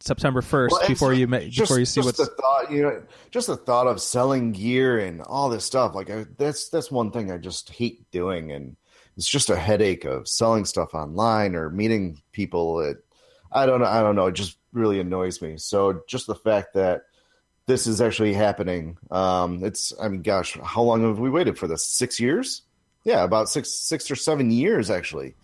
[0.00, 2.72] September first Well, before you ma- just- before you see just what's the thought.
[2.72, 5.94] You know, just the thought of selling gear and all this stuff.
[5.94, 8.76] Like I, that's that's one thing I just hate doing, and
[9.18, 12.80] it's just a headache of selling stuff online or meeting people.
[12.80, 13.04] It,
[13.52, 13.86] I don't know.
[13.86, 14.26] I don't know.
[14.26, 15.58] It just really annoys me.
[15.58, 17.02] So just the fact that
[17.66, 18.96] this is actually happening.
[19.10, 19.92] Um, it's.
[20.00, 21.84] I mean, gosh, how long have we waited for this?
[21.84, 22.62] Six years?
[23.04, 25.34] Yeah, about six six or seven years actually,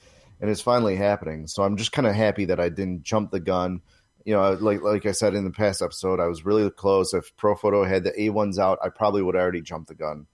[0.40, 1.46] and it's finally happening.
[1.46, 3.82] So I'm just kind of happy that I didn't jump the gun
[4.24, 7.12] you know, like like I said in the past episode, I was really close.
[7.12, 10.26] If Profoto had the A ones out, I probably would have already jumped the gun.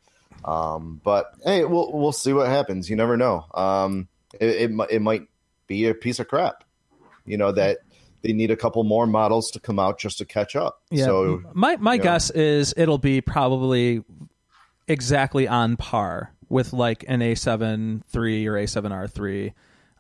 [0.45, 2.89] Um, but hey, we'll we'll see what happens.
[2.89, 3.47] You never know.
[3.55, 4.09] Um,
[4.41, 5.29] it it, it might
[5.67, 6.65] be a piece of crap.
[7.25, 7.79] You know that
[8.23, 10.83] they need a couple more models to come out just to catch up.
[10.91, 11.05] Yeah.
[11.07, 14.03] So my my guess is it'll be probably
[14.89, 19.55] exactly on par with like an A7 III or A7R three.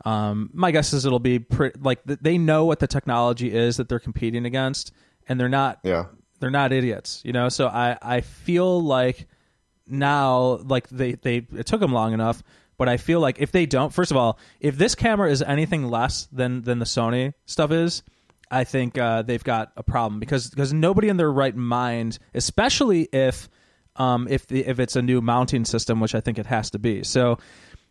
[0.05, 3.76] Um, my guess is it'll be pre- like th- they know what the technology is
[3.76, 4.93] that they're competing against,
[5.28, 6.07] and they're not yeah,
[6.41, 7.49] they're not idiots, you know.
[7.49, 9.28] So I I feel like
[9.91, 12.43] now like they they it took them long enough,
[12.76, 15.88] but I feel like if they don't, first of all, if this camera is anything
[15.88, 18.03] less than than the Sony stuff is,
[18.51, 23.09] I think uh, they've got a problem because because nobody in their right mind, especially
[23.12, 23.49] if
[23.97, 26.78] um, if the, if it's a new mounting system, which I think it has to
[26.78, 27.05] be.
[27.05, 27.38] So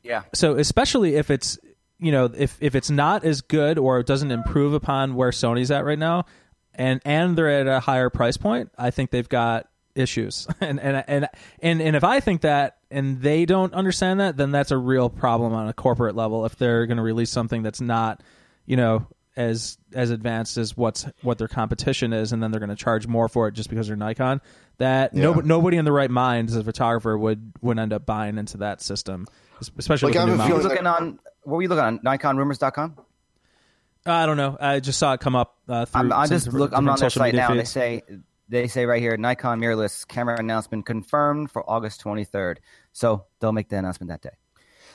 [0.04, 0.24] Yeah.
[0.34, 1.60] so especially if it's
[2.00, 5.72] you know if if it's not as good or it doesn't improve upon where Sony's
[5.72, 6.26] at right now,
[6.74, 9.68] and and they're at a higher price point, I think they've got
[10.00, 10.48] issues.
[10.62, 11.28] and and and
[11.62, 15.10] and and if I think that and they don't understand that, then that's a real
[15.10, 16.46] problem on a corporate level.
[16.46, 18.24] If they're going to release something that's not
[18.66, 22.70] you know as as advanced as what's what their competition is, and then they're going
[22.70, 24.42] to charge more for it just because they're Nikon.
[24.78, 25.24] That Yeah.
[25.24, 28.58] nobody nobody in the right mind as a photographer would would end up buying into
[28.58, 29.28] that system,
[29.78, 30.50] especially Like, with I the new have.
[30.50, 31.20] You feeling- looking on?
[31.44, 32.00] What were you looking on?
[32.00, 32.96] NikonRumors.com.
[34.06, 34.58] I don't know.
[34.60, 36.00] I just saw it come up uh, through.
[36.02, 36.72] I'm, I some just different- look.
[36.74, 37.52] I'm different on their social site media now.
[37.52, 38.02] and They say
[38.50, 42.58] they say right here Nikon mirrorless camera announcement confirmed for August 23rd.
[42.92, 44.36] So they'll make the announcement that day.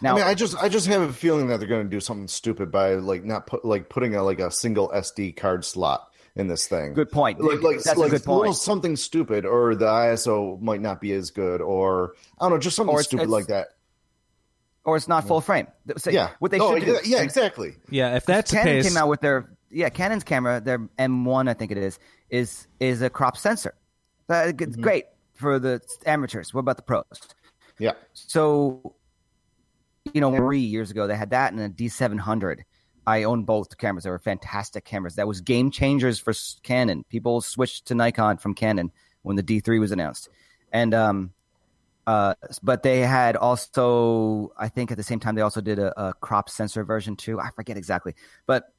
[0.03, 2.01] Now, I mean, I just I just have a feeling that they're going to do
[2.01, 6.09] something stupid by like not put like putting a like a single SD card slot
[6.35, 6.95] in this thing.
[6.95, 7.41] good point.
[7.41, 8.57] Like like That's like a good little point.
[8.57, 12.75] something stupid, or the ISO might not be as good, or I don't know, just
[12.75, 13.69] something it's- stupid it's- like that.
[14.87, 15.69] Or it's not full frame.
[15.97, 16.93] Say, Yeah, What they No, should do.
[16.93, 17.77] yeah, yeah, exactly.
[17.89, 21.49] Yeah, if that's the Canon case, came out with their yeah Canon's camera, their M1
[21.49, 21.99] I think it is,
[22.31, 23.75] is is a crop sensor.
[24.31, 24.63] Mm-hmm.
[24.63, 25.05] it's great
[25.35, 26.55] for the amateurs.
[26.55, 27.05] What about the pros?
[27.79, 28.95] Yeah, So,
[30.13, 32.61] you know, three years ago they had that and a D700.
[33.07, 34.05] I own both cameras.
[34.05, 35.17] They were fantastic cameras.
[35.17, 37.05] That was game changers for Canon.
[37.11, 40.31] People switched to Nikon from Canon when the D3 was announced,
[40.73, 41.33] and um,
[42.07, 46.09] uh, but they had also, I think, at the same time they also did a,
[46.09, 47.41] a crop sensor version too.
[47.41, 48.15] I forget exactly,
[48.47, 48.74] but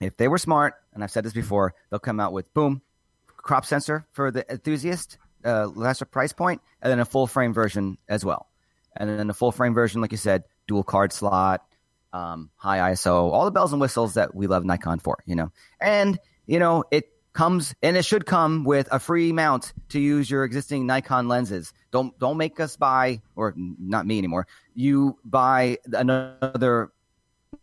[0.00, 2.82] if they were smart, and I've said this before, they'll come out with boom,
[3.26, 7.98] crop sensor for the enthusiast, uh, lesser price point, and then a full frame version
[8.08, 8.48] as well.
[8.96, 11.64] And then the full frame version, like you said, dual card slot,
[12.12, 15.52] um, high ISO, all the bells and whistles that we love Nikon for, you know.
[15.80, 20.28] And you know, it comes and it should come with a free mount to use
[20.28, 21.72] your existing Nikon lenses.
[21.92, 24.46] Don't don't make us buy, or not me anymore.
[24.74, 26.90] You buy another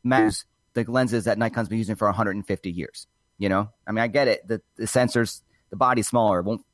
[0.04, 0.46] mount,
[0.86, 3.08] the lenses that Nikon's been using for 150 years.
[3.38, 4.48] You know, I mean, I get it.
[4.48, 6.66] The the sensors, the body's smaller, it won't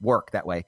[0.00, 0.64] work that way.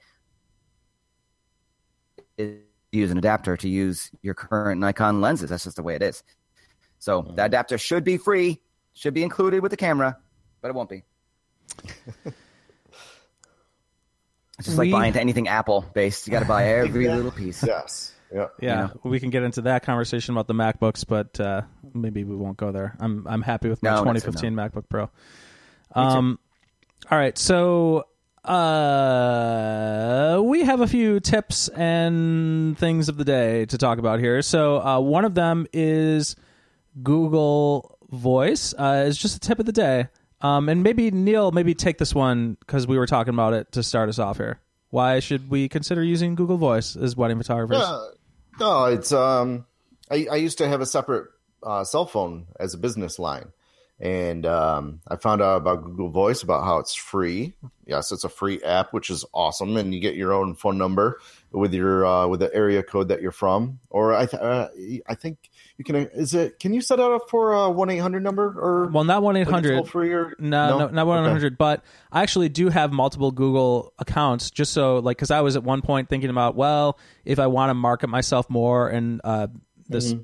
[2.36, 5.50] It- use an adapter to use your current Nikon lenses.
[5.50, 6.22] That's just the way it is.
[6.98, 7.34] So mm-hmm.
[7.34, 8.60] the adapter should be free,
[8.94, 10.16] should be included with the camera,
[10.60, 11.02] but it won't be.
[11.84, 12.34] it's
[14.62, 16.26] just We- like buying into anything Apple based.
[16.26, 17.62] You got to buy every little piece.
[17.62, 18.46] yes, yeah.
[18.60, 21.62] yeah, we can get into that conversation about the MacBooks, but uh,
[21.94, 22.96] maybe we won't go there.
[23.00, 25.10] I'm I'm happy with my No, that's a 2015 MacBook Pro.
[25.94, 26.38] Um,
[27.10, 28.06] all right, so
[28.46, 34.40] uh, we have a few tips and things of the day to talk about here.
[34.42, 36.36] So uh, one of them is
[37.02, 38.72] Google Voice.
[38.74, 40.08] Uh, it's just a tip of the day.
[40.40, 43.82] Um, and maybe Neal, maybe take this one because we were talking about it to
[43.82, 44.60] start us off here.
[44.90, 47.78] Why should we consider using Google Voice as wedding photographers?
[47.78, 48.10] Uh,
[48.60, 49.66] no, it's um,
[50.10, 51.28] I, I used to have a separate
[51.62, 53.52] uh, cell phone as a business line,
[54.00, 57.54] and um, I found out about Google Voice about how it's free.
[57.86, 61.20] Yes, it's a free app, which is awesome, and you get your own phone number
[61.50, 64.68] with your uh, with the area code that you're from, or I th- uh,
[65.06, 65.96] I think you can.
[65.96, 66.58] Is it?
[66.58, 69.36] Can you set it up for a one eight hundred number or Well, not one
[69.36, 69.78] eight hundred like it's hundred.
[69.78, 71.30] all free or No, no, not one Okay.
[71.30, 71.58] hundred.
[71.58, 75.62] But I actually do have multiple Google accounts, just so like because I was at
[75.64, 79.48] one point thinking about well, if I want to market myself more, and uh,
[79.88, 80.14] this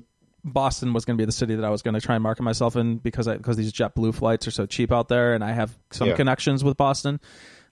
[0.45, 2.43] Boston was going to be the city that I was going to try and market
[2.43, 5.51] myself in because I, because these JetBlue flights are so cheap out there, and I
[5.53, 6.15] have some Yeah.
[6.15, 7.21] connections with Boston.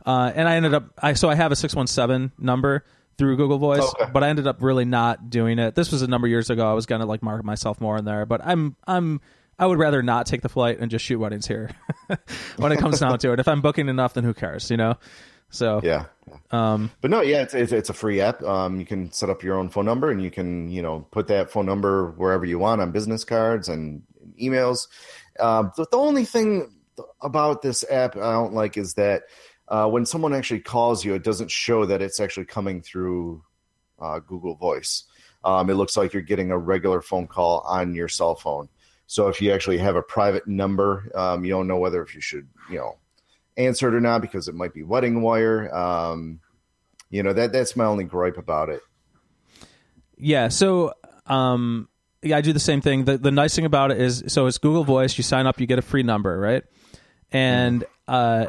[0.06, 2.86] Uh, and I ended up I so I have a six one seven number
[3.18, 4.12] through Google Voice, Okay.
[4.14, 5.76] but I ended up really not doing it.
[5.76, 6.70] This was a number of years ago.
[6.70, 9.22] I was going to like market myself more in there, but I'm I'm
[9.60, 11.70] I would rather not take the flight and just shoot weddings here
[12.58, 13.40] when it comes down to it.
[13.40, 14.96] If I'm booking enough, then who cares, you know?
[15.52, 16.06] So Yeah.
[16.52, 18.42] um, But no, yeah, it's, it's it's a free app.
[18.42, 21.28] Um, you can set up your own phone number, and you can you know put
[21.28, 24.02] that phone number wherever you want on business cards and
[24.42, 24.88] emails.
[25.40, 26.74] Um, the, the only thing
[27.22, 29.24] about this app I don't like is that
[29.72, 33.42] uh, when someone actually calls you, it doesn't show that it's actually coming through
[34.00, 35.06] uh, Google Voice.
[35.46, 38.68] Um, it looks like you're getting a regular phone call on your cell phone.
[39.08, 42.20] So if you actually have a private number, um, you don't know whether if you
[42.20, 42.98] should you know
[43.56, 45.74] answer it or not because it might be wedding wire.
[45.74, 46.42] Um,
[47.10, 48.82] you know that that's my only gripe about it.
[50.18, 50.94] yeah, so
[51.28, 51.88] um,
[52.22, 53.06] yeah, I do the same thing.
[53.06, 55.18] The the nice thing about it is, so it's Google Voice.
[55.18, 56.64] You sign up, you get a free number, right?
[57.32, 58.48] And uh,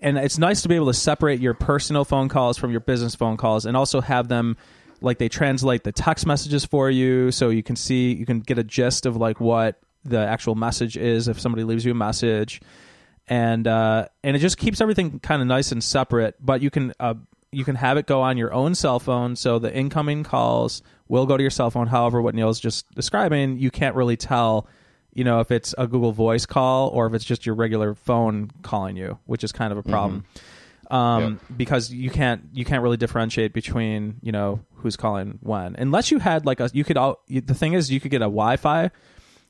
[0.00, 3.14] and it's nice to be able to separate your personal phone calls from your business
[3.14, 4.56] phone calls, and also have them
[5.00, 8.58] like they translate the text messages for you, so you can see you can get
[8.58, 12.60] a gist of like what the actual message is if somebody leaves you a message,
[13.28, 16.36] and uh, and it just keeps everything kind of nice and separate.
[16.40, 17.14] But you can uh,
[17.52, 21.26] you can have it go on your own cell phone, so the incoming calls will
[21.26, 21.86] go to your cell phone.
[21.86, 24.66] However, what Neal's just describing, you can't really tell,
[25.16, 28.50] you know, if it's a Google Voice call or if it's just your regular phone
[28.62, 30.24] calling you, which is kind of a problem.
[30.90, 35.74] Um, because you can't you can't really differentiate between you know who's calling when.
[35.76, 38.20] Unless you had like a you could all you, the thing is you could get
[38.22, 38.90] a Wi-Fi.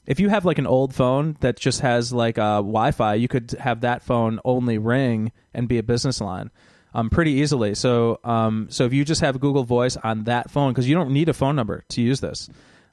[0.07, 3.51] If you have like an old phone that just has like a Wi-Fi, you could
[3.59, 6.51] have that phone only ring and be a business line,
[6.95, 7.75] um, pretty easily.
[7.75, 11.11] So, um, so if you just have Google Voice on that phone, because you don't
[11.11, 12.49] need a phone number to use this,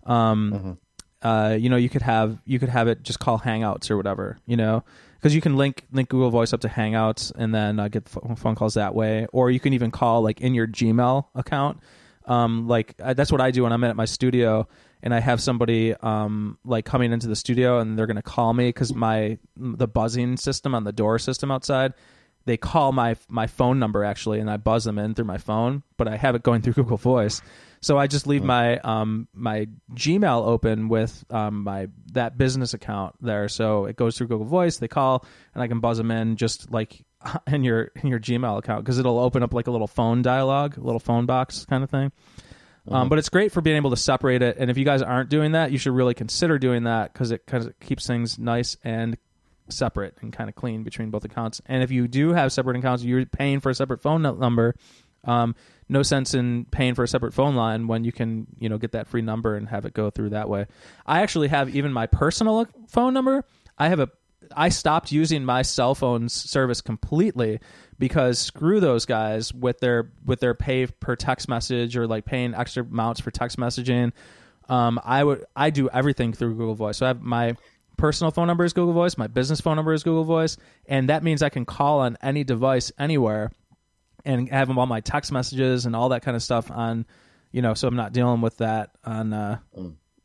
[0.05, 0.79] um,
[1.23, 4.37] uh, you know, you could have you could have it just call Hangouts or whatever,
[4.45, 4.83] you know,
[5.15, 8.55] because you can link link Google Voice up to Hangouts and then uh, get phone
[8.55, 11.79] calls that way, or you can even call like in your Gmail account.
[12.25, 14.67] Um, like uh, that's what I do when I'm at my studio
[15.03, 18.69] and I have somebody um, like coming into the studio and they're to call me
[18.69, 21.93] because my the buzzing system on the door system outside
[22.45, 25.83] they call my my phone number actually and I buzz them in through my phone
[25.97, 27.41] but I have it going through Google Voice
[27.83, 33.15] so I just leave my um, my Gmail open with um, my that business account
[33.21, 36.35] there so it goes through Google Voice they call and I can buzz them in
[36.35, 37.05] just like
[37.47, 40.77] in your in your Gmail account because it'll open up like a little phone dialogue
[40.77, 42.11] a little phone box kind of thing
[42.89, 44.57] um, but it's great for being able to separate it.
[44.59, 47.45] And if you guys aren't doing that, you should really consider doing that because it
[47.45, 49.17] kind of keeps things nice and
[49.69, 51.61] separate and kind of clean between both accounts.
[51.65, 54.75] And if you do have separate accounts, you're paying for a separate phone number.
[55.25, 55.55] Um,
[55.89, 58.93] no sense in paying for a separate phone line when you can, you know, get
[58.93, 60.65] that free number and have it go through that way.
[61.05, 63.45] I actually have even my personal phone number.
[63.77, 64.09] I have a
[64.55, 67.59] I stopped using my cell phone service completely
[67.97, 72.53] because screw those guys with their with their pay per text message or like paying
[72.53, 74.11] extra amounts for text messaging.
[74.69, 76.97] Um, I would I do everything through Google Voice.
[76.97, 77.55] So I have my
[77.97, 80.57] personal phone number is Google Voice, my business phone number is Google Voice,
[80.87, 83.51] and that means I can call on any device anywhere
[84.25, 87.05] and have them all my text messages and all that kind of stuff on,
[87.51, 89.59] you know, so I'm not dealing with that on uh,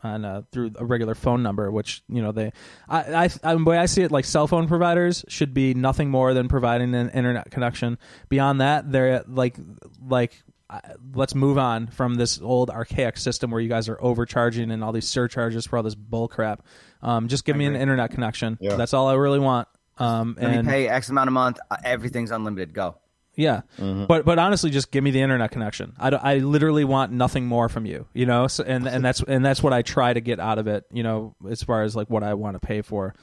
[0.02, 2.52] on uh, through a regular phone number, which you know they,
[2.88, 6.10] I, I, I, the way I see it, like cell phone providers should be nothing
[6.10, 7.98] more than providing an internet connection.
[8.28, 9.56] Beyond that, they're like,
[10.06, 10.40] like,
[10.70, 10.80] uh,
[11.14, 14.92] let's move on from this old archaic system where you guys are overcharging and all
[14.92, 16.62] these surcharges for all this bull crap.
[17.02, 18.58] Um, just give me an internet connection.
[18.60, 18.76] Yeah.
[18.76, 19.66] That's all I really want.
[19.96, 21.58] Um, Let and me pay X amount a month.
[21.70, 22.72] uh, Everything's unlimited.
[22.72, 22.96] Go.
[23.38, 24.06] Yeah, mm-hmm.
[24.06, 25.94] but but honestly, just give me the internet connection.
[25.96, 28.48] I, I literally want nothing more from you, you know.
[28.48, 31.04] So, and and that's and that's what I try to get out of it, you
[31.04, 33.14] know, as far as like what I want to pay for.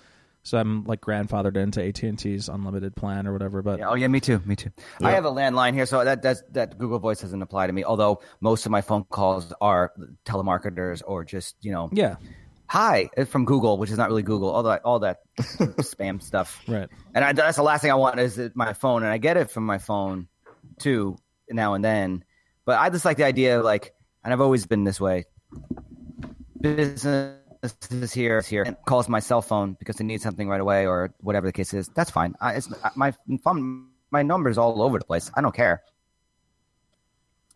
[0.43, 3.61] So I'm like grandfathered into AT and T's unlimited plan or whatever.
[3.61, 4.69] But Yeah, oh yeah, me too, me too.
[5.01, 7.83] I have a landline here, so that that's, that Google Voice doesn't apply to me.
[7.83, 9.91] Although most of my phone calls are
[10.23, 12.15] telemarketers or just you know, yeah,
[12.67, 14.49] hi uh, from Google, which is not really Google.
[14.49, 16.61] All that all that spam stuff.
[16.67, 16.89] right.
[17.13, 19.51] And I, that's the last thing I want is my phone, and I get it
[19.51, 20.27] from my phone
[20.79, 21.17] too
[21.49, 22.23] now and then.
[22.65, 23.93] But I just like the idea, of like,
[24.23, 25.25] and I've always been this way.
[26.59, 27.37] Business
[27.91, 30.87] is here, is here, and calls my cell phone because they need something right away
[30.87, 31.89] or whatever the case is.
[31.89, 32.35] That's fine.
[32.41, 33.13] I, it's my
[33.43, 35.29] phone, my numbers all over the place.
[35.35, 35.83] I don't care.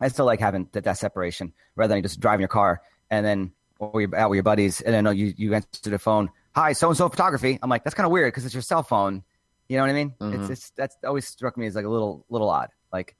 [0.00, 2.80] I still like having that, that separation rather than just driving your car
[3.10, 5.98] and then or you're out with your buddies and I know you you answer the
[5.98, 6.30] phone.
[6.54, 7.58] Hi, so and so photography.
[7.62, 9.24] I'm like, that's kind of weird because it's your cell phone.
[9.68, 10.14] You know what I mean?
[10.20, 10.52] It's mm-hmm.
[10.52, 12.70] it's that's always struck me as like a little little odd.
[12.92, 13.16] Like,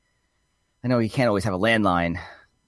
[0.85, 2.19] I know you can't always have a landline,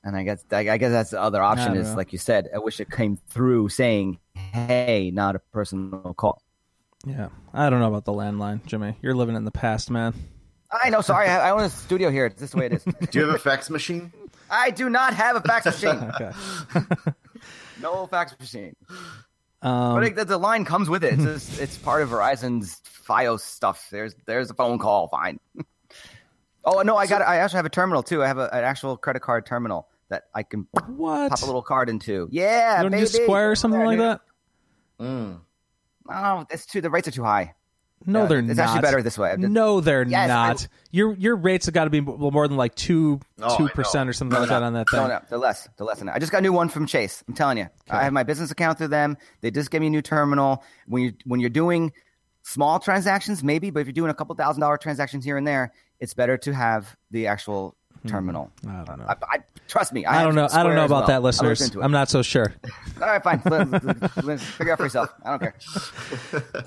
[0.04, 1.96] and I guess I, I guess that's the other option is know.
[1.96, 2.48] like you said.
[2.54, 6.40] I wish it came through saying, "Hey, not a personal call."
[7.04, 8.96] Yeah, I don't know about the landline, Jimmy.
[9.02, 10.14] You're living in the past, man.
[10.70, 11.00] I know.
[11.00, 12.26] Sorry, I, I own a studio here.
[12.26, 12.84] It's this the way it is.
[13.10, 14.12] Do you have a fax machine?
[14.52, 16.12] I do not have a fax machine.
[17.80, 18.76] No fax machine.
[19.62, 21.14] Um, But it, the, line comes with it.
[21.14, 23.88] It's just, it's part of Verizon's FiOS stuff.
[23.90, 25.08] There's there's a phone call.
[25.08, 25.38] Fine.
[26.64, 27.22] oh no, I got.
[27.22, 28.22] I actually have a terminal too.
[28.22, 31.30] I have a, an actual credit card terminal that I can what?
[31.30, 32.28] pop a little card into.
[32.30, 33.02] Yeah, you don't baby.
[33.06, 34.06] do Square or something There, like dude.
[34.06, 34.20] that?
[35.00, 35.40] Mm.
[36.10, 36.80] Oh, it's too.
[36.80, 37.54] The rates are too high.
[38.06, 38.50] No, they're not.
[38.50, 38.66] it's not.
[38.68, 39.30] actually better this way.
[39.32, 40.62] I No, they're Yes, not.
[40.64, 43.68] I- your your rates have got to be more than like two Oh, I two
[43.68, 45.00] percent or something like that on that thing.
[45.00, 45.68] No, no, they're less.
[45.76, 46.16] They're less than that.
[46.16, 47.22] I just got a new one from Chase.
[47.28, 47.68] I'm telling you.
[47.90, 49.16] I have my business account through them.
[49.40, 50.62] They just gave me a new terminal.
[50.86, 51.92] When you when you're doing
[52.42, 55.72] small transactions, maybe, but if you're doing a couple thousand dollar transactions here and there,
[56.00, 57.76] it's better to have the actual
[58.06, 58.50] terminal.
[58.68, 59.04] I don't know.
[59.08, 59.38] I, I
[59.68, 60.02] trust me.
[60.02, 60.08] Hmm.
[60.08, 60.44] I have don't know.
[60.44, 61.06] I Square don't know as about well.
[61.06, 61.60] that, I looked listeners.
[61.62, 61.84] into it.
[61.84, 62.52] I'm not so sure.
[63.00, 63.38] All right, fine.
[63.38, 65.14] Figure out for yourself.
[65.24, 65.54] I don't care.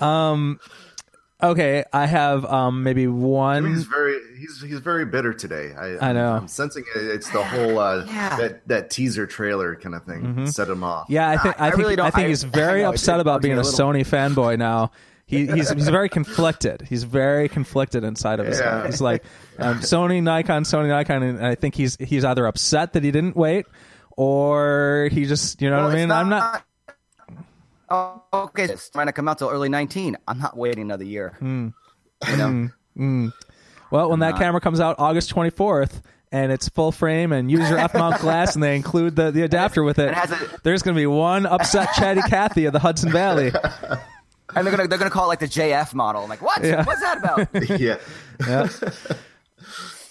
[1.42, 3.66] Okay, I have um maybe I mean, one.
[3.68, 5.74] he's very he's he's very bitter today.
[5.78, 6.32] I, I know.
[6.32, 6.98] I'm, sensing it.
[7.02, 8.36] It's the whole uh, Yeah.
[8.38, 11.04] that that teaser trailer kind of thing set him off.
[11.04, 11.12] Mm-hmm.
[11.12, 13.20] Yeah, I think I, I think really I think I- he's very I know, upset
[13.20, 13.64] about being a a.
[13.64, 14.92] Sony fanboy now.
[15.26, 16.80] he, he's he's very conflicted.
[16.88, 18.78] He's very conflicted inside of his Yeah.
[18.82, 18.86] head.
[18.86, 19.22] He's like
[19.58, 23.36] um, Sony, Nikon, Sony, Nikon, and I think he's he's either upset that he didn't
[23.36, 23.66] wait,
[24.16, 26.12] or he just you know Well, what I it's mean.
[26.12, 26.64] I'm not.
[27.88, 30.16] Oh, okay, it's trying to come out till early 19.
[30.26, 31.36] I'm not waiting another year.
[31.38, 31.68] Hmm.
[32.30, 33.30] You know,
[33.90, 37.78] Well, when that camera comes out August 24th and it's full frame and use your
[37.78, 40.94] F mount glass and they include the, the adapter with it, it a- there's going
[40.94, 43.52] to be one upset chatty Cathy of the Hudson Valley.
[44.54, 46.22] and they're gonna they're gonna call it like the JF model.
[46.22, 46.64] I'm like, what?
[46.64, 46.84] Yeah.
[46.84, 47.80] What's that about?
[47.80, 47.98] yeah.
[48.46, 48.68] Yeah.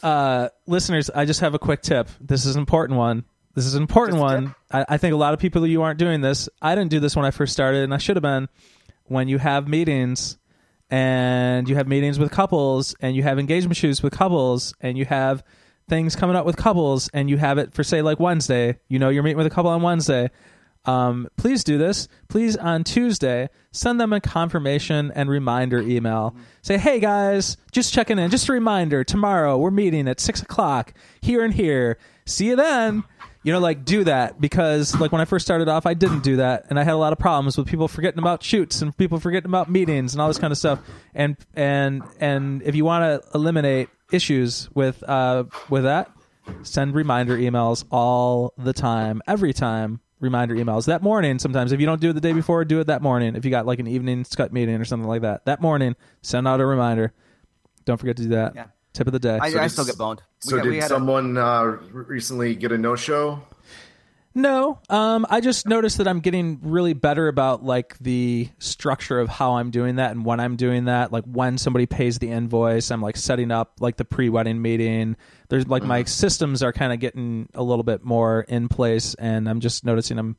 [0.03, 2.07] Uh, listeners, I just have a quick tip.
[2.21, 3.25] This is an important one.
[3.55, 4.53] This is an important one.
[4.71, 6.49] I, I think a lot of people you aren't doing this.
[6.61, 8.49] I didn't do this when I first started, and I should have been.
[9.05, 10.37] When you have meetings,
[10.89, 15.05] and you have meetings with couples, and you have engagement shoots with couples, and you
[15.05, 15.43] have
[15.87, 18.79] things coming up with couples, and you have it for say like Wednesday.
[18.89, 20.29] You know, you're meeting with a couple on Wednesday.
[20.85, 22.07] Um, please do this.
[22.27, 26.35] Please on Tuesday send them a confirmation and reminder email.
[26.61, 28.29] Say, hey guys, just checking in.
[28.29, 29.03] Just a reminder.
[29.03, 31.97] Tomorrow we're meeting at six o'clock here and here.
[32.25, 33.03] See you then.
[33.45, 36.37] You know, like do that because like when I first started off, I didn't do
[36.37, 39.19] that, and I had a lot of problems with people forgetting about shoots and people
[39.19, 40.79] forgetting about meetings and all this kind of stuff.
[41.13, 46.09] And and and if you want to eliminate issues with uh with that,
[46.63, 50.01] send reminder emails all the time, every time.
[50.21, 51.37] Reminder emails that morning.
[51.37, 53.35] Sometimes, if you don't do it the day before, do it that morning.
[53.35, 56.47] If you got like an evening Skype meeting or something like that, that morning, send
[56.47, 57.13] out a reminder.
[57.83, 58.55] Don't forget to do that.
[58.55, 58.65] Yeah.
[58.93, 59.37] Tip of the day.
[59.39, 60.23] I, So I still get boned.
[60.45, 63.41] We So got- did had a- someone uh, recently get a no show?
[64.37, 69.29] No, um, I just noticed that I'm getting really better about like the structure of
[69.29, 71.13] how I'm doing that and when I'm doing that.
[71.13, 75.15] Like when somebody pays the invoice, I'm like setting up like the pre-wedding meeting.
[75.47, 79.47] There's like my systems are kind of getting a little bit more in place, and
[79.47, 80.35] I'm just noticing I'm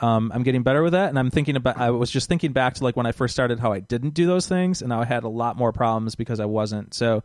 [0.00, 1.10] um, I'm getting better with that.
[1.10, 3.60] And I'm thinking about I was just thinking back to like when I first started
[3.60, 6.40] how I didn't do those things, and now I had a lot more problems because
[6.40, 6.94] I wasn't.
[6.94, 7.22] So,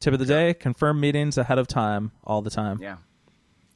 [0.00, 2.78] tip of the day: confirm meetings ahead of time all the time.
[2.80, 2.96] Yeah,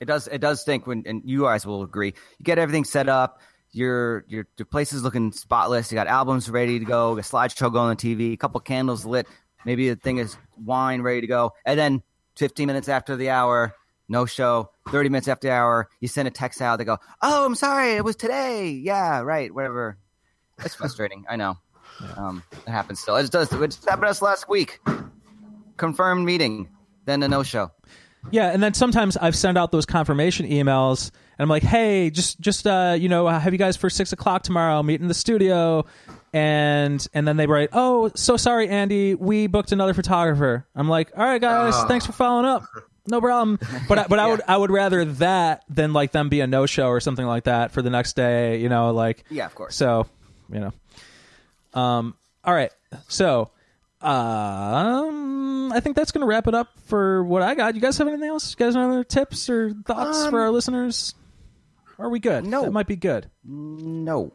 [0.00, 0.28] it does.
[0.28, 2.14] It does stink when, and you guys will agree.
[2.38, 3.40] You get everything set up.
[3.72, 5.90] Your your your place is looking spotless.
[5.90, 7.12] You got albums ready to go.
[7.18, 8.32] A slideshow going on the TV.
[8.32, 9.26] A couple candles lit.
[9.64, 11.52] Maybe the thing is wine ready to go.
[11.64, 12.02] And then
[12.36, 13.74] 15 minutes after the hour,
[14.08, 14.70] no show.
[14.90, 16.76] 30 minutes after the hour, you send a text out.
[16.76, 19.52] They go, "Oh, I'm sorry, it was today." Yeah, right.
[19.52, 19.98] Whatever.
[20.64, 21.24] It's frustrating.
[21.28, 21.56] I know.
[22.18, 23.16] Um, it happens still.
[23.16, 23.50] It does.
[23.50, 24.80] It just happened to us last week.
[25.76, 26.68] Confirmed meeting,
[27.04, 27.70] then a no show.
[28.32, 32.40] Yeah, and then sometimes I've sent out those confirmation emails, and I'm like, "Hey, just
[32.40, 34.82] just uh, you know, have you guys for six o'clock tomorrow?
[34.82, 35.84] Meet in the studio."
[36.32, 41.12] And and then they write, "Oh, so sorry, Andy, we booked another photographer." I'm like,
[41.16, 41.86] "All right, guys, Oh.
[41.86, 42.64] thanks for following up.
[43.06, 43.58] No problem."
[43.88, 46.66] But I, but I would I would rather that than like them be a no
[46.66, 48.60] show or something like that for the next day.
[48.60, 49.76] You know, like Yeah, of course.
[49.76, 50.06] so,
[50.52, 50.72] you know.
[51.80, 52.14] Um.
[52.44, 52.72] All right.
[53.08, 53.50] So,
[54.00, 57.74] um, I think that's going to wrap it up for what I got.
[57.74, 58.50] You guys have anything else?
[58.58, 61.14] You guys have other tips or thoughts for our listeners?
[61.98, 62.44] Are we good?
[62.44, 62.62] Um, no.
[62.64, 63.30] that might be good.
[63.44, 64.32] No.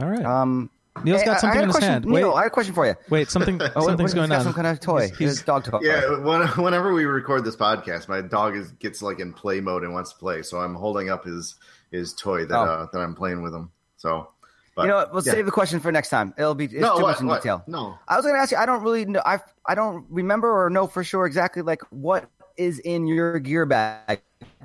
[0.00, 0.24] All right.
[0.24, 0.70] Um,
[1.04, 1.92] Neal's hey, got I- something I had in a his question.
[1.92, 2.04] hand.
[2.06, 2.34] Neal, Wait.
[2.34, 2.94] I had a question for you.
[3.10, 4.44] Wait, something Oh, what- something's what- going got on.
[4.44, 5.00] Some kind of toy.
[5.06, 5.78] He's- he's- His dog toy.
[5.82, 9.84] Yeah, when, whenever we record this podcast, my dog is gets like in play mode
[9.84, 11.54] and wants to play, so I'm holding up his
[11.90, 12.62] his toy that Oh.
[12.64, 13.70] uh, that I'm playing with him.
[13.98, 14.28] So,
[14.74, 15.12] but, You know what?
[15.12, 15.32] We'll yeah.
[15.32, 16.32] save the question for next time.
[16.38, 17.42] It'll be it's No, too what, much in what?
[17.42, 17.62] detail.
[17.66, 17.98] No.
[18.08, 18.56] I was going to ask you.
[18.56, 19.22] I don't really know.
[19.24, 23.66] I I don't remember or know for sure exactly like what is in your gear
[23.66, 24.20] bag.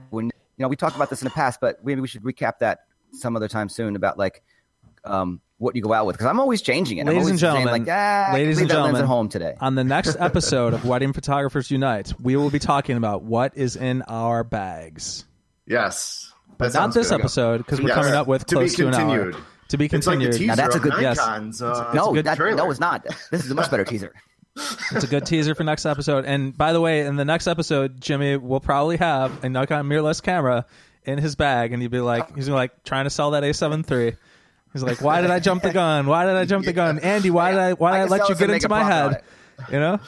[0.10, 2.60] When you know we talked about this in the past, but maybe we should recap
[2.60, 2.80] that
[3.12, 4.44] some other time soon about like
[5.04, 7.02] um what you go out with because I'm always changing it.
[7.02, 9.56] I'm Ladies always and saying, gentlemen, like ah, ladies leave and gentlemen, at home today.
[9.60, 13.76] On the next episode of Wedding Photographers Unite, we will be talking about what is
[13.76, 15.26] in our bags.
[15.66, 17.98] Yes, But not this episode because we're Yes.
[17.98, 19.34] coming up with To be close to, an hour.
[19.68, 19.70] Continued.
[19.70, 20.34] To be It's like the continued.
[20.34, 21.18] teaser Now, that's a of good- yes.
[21.18, 21.62] Nikon's.
[21.62, 23.06] Uh, no, good that, no, it's not.
[23.32, 24.14] This is a much better teaser.
[24.92, 26.26] It's a good teaser for next episode.
[26.26, 30.20] And by the way, in the next episode, Jimmy will probably have a Nikon mirrorless
[30.24, 30.66] camera
[31.04, 34.16] in his bag, and he'd be like, he's like trying to sell that A7 III.
[34.74, 36.08] He's like, why did I jump the gun?
[36.08, 36.98] Why did I jump the gun?
[37.00, 39.22] Andy, why did I why did I, can let you get into my head?
[39.72, 40.00] You know.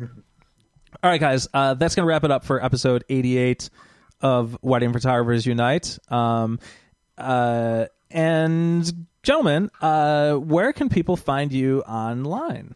[0.00, 3.70] All right, guys, uh, that's gonna wrap it up for episode 88
[4.20, 5.98] of Wedding Photographers Unite.
[6.10, 6.58] Um,
[7.16, 12.74] uh, and gentlemen, uh, where can people find you online?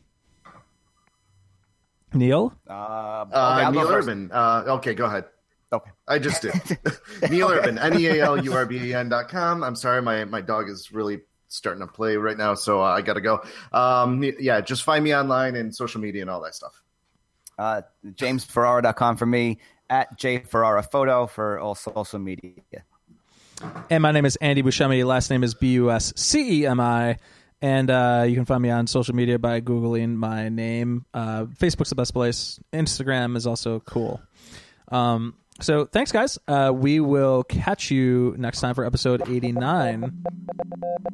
[2.14, 2.53] Neal.
[2.68, 2.72] Uh,
[3.33, 3.89] Uh, okay, Neal.
[3.89, 4.30] Urban.
[4.33, 5.24] Uh, okay, go ahead.
[5.72, 5.91] Okay.
[6.07, 6.53] I just did.
[7.30, 9.64] Neal Urban, N E A L U R B A N dot com.
[9.64, 13.01] I'm sorry, my, my dog is really starting to play right now, so uh, I
[13.03, 13.43] got to go.
[13.72, 16.83] Um, yeah, just find me online and social media and all that stuff.
[17.59, 19.59] Uh, JamesFerrara.com for me,
[19.89, 22.85] at JFerrara Photo for all social media.
[23.90, 25.04] And my name is Andy Buscemi.
[25.04, 27.18] Last name is B U S C E M I.
[27.60, 31.06] And uh, you can find me on social media by Googling my name.
[31.14, 32.58] Uh, Facebook's the best place.
[32.72, 34.20] Instagram is also cool.
[34.88, 36.38] Um, so thanks, guys.
[36.48, 40.24] Uh, we will catch you next time for episode 89.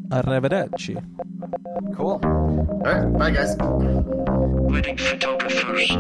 [0.09, 1.05] Arrivederci.
[1.95, 2.21] Cool.
[2.25, 3.57] All right, bye guys.
[3.59, 5.91] Wedding photographers.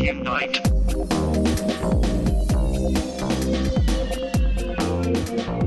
[0.00, 0.60] Unite.
[5.14, 5.57] Thank you.